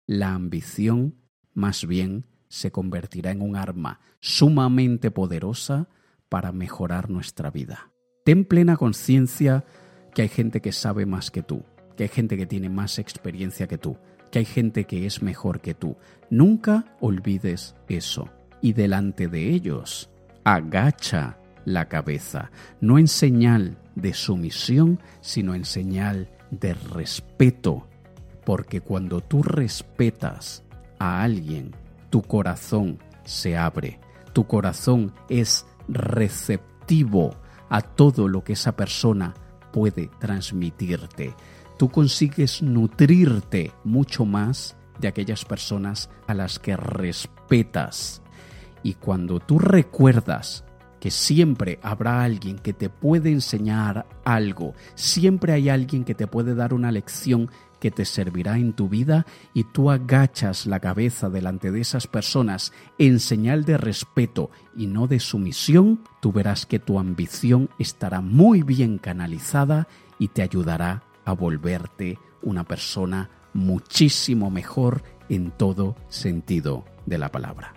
la 0.05 0.33
ambición 0.33 1.15
más 1.53 1.85
bien 1.85 2.25
se 2.47 2.71
convertirá 2.71 3.31
en 3.31 3.41
un 3.41 3.55
arma 3.55 3.99
sumamente 4.19 5.11
poderosa 5.11 5.89
para 6.29 6.51
mejorar 6.51 7.09
nuestra 7.09 7.51
vida. 7.51 7.91
Ten 8.23 8.45
plena 8.45 8.77
conciencia 8.77 9.65
que 10.13 10.23
hay 10.23 10.29
gente 10.29 10.61
que 10.61 10.71
sabe 10.71 11.05
más 11.05 11.29
que 11.29 11.43
tú, 11.43 11.63
que 11.95 12.03
hay 12.03 12.09
gente 12.09 12.37
que 12.37 12.45
tiene 12.45 12.69
más 12.69 12.99
experiencia 12.99 13.67
que 13.67 13.77
tú, 13.77 13.97
que 14.31 14.39
hay 14.39 14.45
gente 14.45 14.85
que 14.85 15.05
es 15.05 15.21
mejor 15.21 15.61
que 15.61 15.73
tú. 15.73 15.97
Nunca 16.29 16.85
olvides 16.99 17.75
eso. 17.87 18.29
Y 18.61 18.73
delante 18.73 19.27
de 19.27 19.49
ellos, 19.49 20.09
agacha 20.43 21.37
la 21.65 21.87
cabeza, 21.87 22.51
no 22.81 22.97
en 22.97 23.07
señal 23.07 23.77
de 23.95 24.13
sumisión, 24.13 24.99
sino 25.21 25.53
en 25.53 25.65
señal 25.65 26.29
de 26.49 26.73
respeto. 26.73 27.87
Porque 28.45 28.81
cuando 28.81 29.21
tú 29.21 29.43
respetas 29.43 30.63
a 30.97 31.21
alguien, 31.21 31.75
tu 32.09 32.21
corazón 32.21 32.99
se 33.25 33.57
abre, 33.57 33.99
tu 34.33 34.47
corazón 34.47 35.13
es 35.29 35.65
receptivo 35.89 37.35
a 37.69 37.81
todo 37.81 38.27
lo 38.27 38.43
que 38.43 38.53
esa 38.53 38.75
persona 38.75 39.33
puede 39.73 40.09
transmitirte. 40.19 41.35
Tú 41.77 41.89
consigues 41.89 42.61
nutrirte 42.61 43.71
mucho 43.83 44.25
más 44.25 44.75
de 44.99 45.07
aquellas 45.07 45.45
personas 45.45 46.09
a 46.27 46.33
las 46.33 46.59
que 46.59 46.75
respetas. 46.75 48.21
Y 48.83 48.95
cuando 48.95 49.39
tú 49.39 49.59
recuerdas 49.59 50.63
que 50.99 51.11
siempre 51.11 51.79
habrá 51.83 52.23
alguien 52.23 52.57
que 52.57 52.73
te 52.73 52.89
puede 52.89 53.31
enseñar 53.31 54.07
algo, 54.25 54.73
siempre 54.95 55.53
hay 55.53 55.69
alguien 55.69 56.03
que 56.03 56.15
te 56.15 56.25
puede 56.25 56.55
dar 56.55 56.73
una 56.73 56.91
lección 56.91 57.51
que 57.79 57.91
te 57.91 58.05
servirá 58.05 58.57
en 58.57 58.73
tu 58.73 58.89
vida 58.89 59.27
y 59.53 59.63
tú 59.65 59.91
agachas 59.91 60.65
la 60.65 60.79
cabeza 60.79 61.29
delante 61.29 61.71
de 61.71 61.81
esas 61.81 62.07
personas 62.07 62.73
en 62.97 63.19
señal 63.19 63.65
de 63.65 63.77
respeto 63.77 64.49
y 64.75 64.87
no 64.87 65.05
de 65.05 65.19
sumisión, 65.19 66.01
tú 66.19 66.31
verás 66.31 66.65
que 66.65 66.79
tu 66.79 66.97
ambición 66.97 67.69
estará 67.77 68.21
muy 68.21 68.63
bien 68.63 68.97
canalizada 68.97 69.87
y 70.17 70.29
te 70.29 70.41
ayudará 70.41 71.03
a 71.27 71.33
volverte 71.33 72.17
una 72.41 72.63
persona 72.63 73.29
muchísimo 73.53 74.49
mejor 74.49 75.03
en 75.29 75.51
todo 75.51 75.95
sentido 76.07 76.85
de 77.05 77.17
la 77.17 77.31
palabra. 77.31 77.73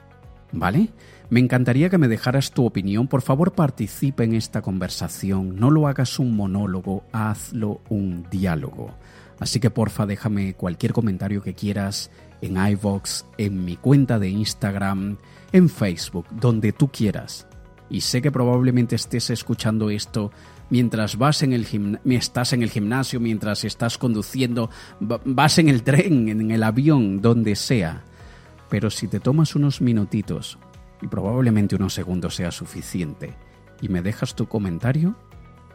¿Vale? 0.53 0.91
Me 1.29 1.41
encantaría 1.41 1.91
que 1.91 1.99
me 1.99 2.09
dejaras 2.09 2.53
tu 2.53 2.67
opinión. 2.67 3.07
Por 3.07 3.23
favor, 3.23 3.53
participe 3.53 4.25
en 4.25 4.35
esta 4.35 4.63
conversación. 4.63 5.57
No 5.57 5.71
lo 5.71 5.87
hagas 5.87 6.19
un 6.19 6.35
monólogo, 6.35 7.05
hazlo 7.13 7.81
un 7.89 8.27
diálogo. 8.31 8.95
Así 9.39 9.61
que 9.61 9.71
porfa, 9.71 10.07
déjame 10.07 10.55
cualquier 10.55 10.93
comentario 10.93 11.43
que 11.43 11.55
quieras 11.55 12.11
en 12.43 12.57
iVox, 12.57 13.27
en 13.39 13.65
mi 13.65 13.77
cuenta 13.77 14.19
de 14.19 14.29
Instagram, 14.29 15.19
en 15.53 15.69
Facebook, 15.69 16.27
donde 16.31 16.73
tú 16.73 16.89
quieras. 16.89 17.47
Y 17.89 18.03
sé 18.03 18.23
que 18.23 18.33
probablemente 18.33 18.97
estés 18.97 19.31
escuchando 19.31 19.91
esto 19.91 20.31
mientras 20.71 21.19
vas 21.19 21.43
en 21.43 21.53
el 21.53 22.01
estás 22.05 22.53
en 22.53 22.63
el 22.63 22.71
gimnasio, 22.71 23.21
mientras 23.21 23.65
estás 23.65 23.99
conduciendo, 23.99 24.71
vas 25.01 25.59
en 25.59 25.69
el 25.69 25.83
tren, 25.83 26.29
en 26.29 26.51
el 26.51 26.63
avión, 26.63 27.21
donde 27.21 27.57
sea. 27.57 28.05
Pero 28.69 28.89
si 28.89 29.09
te 29.09 29.21
tomas 29.21 29.55
unos 29.55 29.81
minutitos, 29.81 30.59
y 31.03 31.09
probablemente 31.09 31.77
unos 31.77 31.95
segundos 31.95 32.37
sea 32.37 32.51
suficiente, 32.51 33.35
y 33.83 33.89
me 33.89 34.03
dejas 34.03 34.35
tu 34.35 34.47
comentario, 34.47 35.17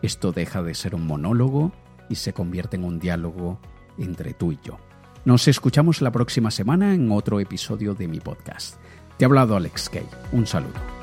esto 0.02 0.32
deja 0.32 0.64
de 0.64 0.76
ser 0.76 0.96
un 0.96 1.06
monólogo 1.06 1.72
y 2.10 2.16
se 2.16 2.34
convierte 2.34 2.78
en 2.78 2.84
un 2.84 3.00
diálogo 3.00 3.60
entre 3.98 4.34
tú 4.34 4.52
y 4.52 4.60
yo. 4.64 4.78
Nos 5.26 5.48
escuchamos 5.48 6.02
la 6.02 6.12
próxima 6.12 6.52
semana 6.52 6.93
en 6.93 7.12
otro 7.12 7.39
episodio 7.39 7.96
de 7.96 8.08
mi 8.08 8.20
podcast. 8.20 8.76
Te 9.18 9.26
ha 9.26 9.28
hablado 9.28 9.56
Alex 9.56 9.89
Kay. 9.89 10.06
Un 10.32 10.46
saludo. 10.46 10.95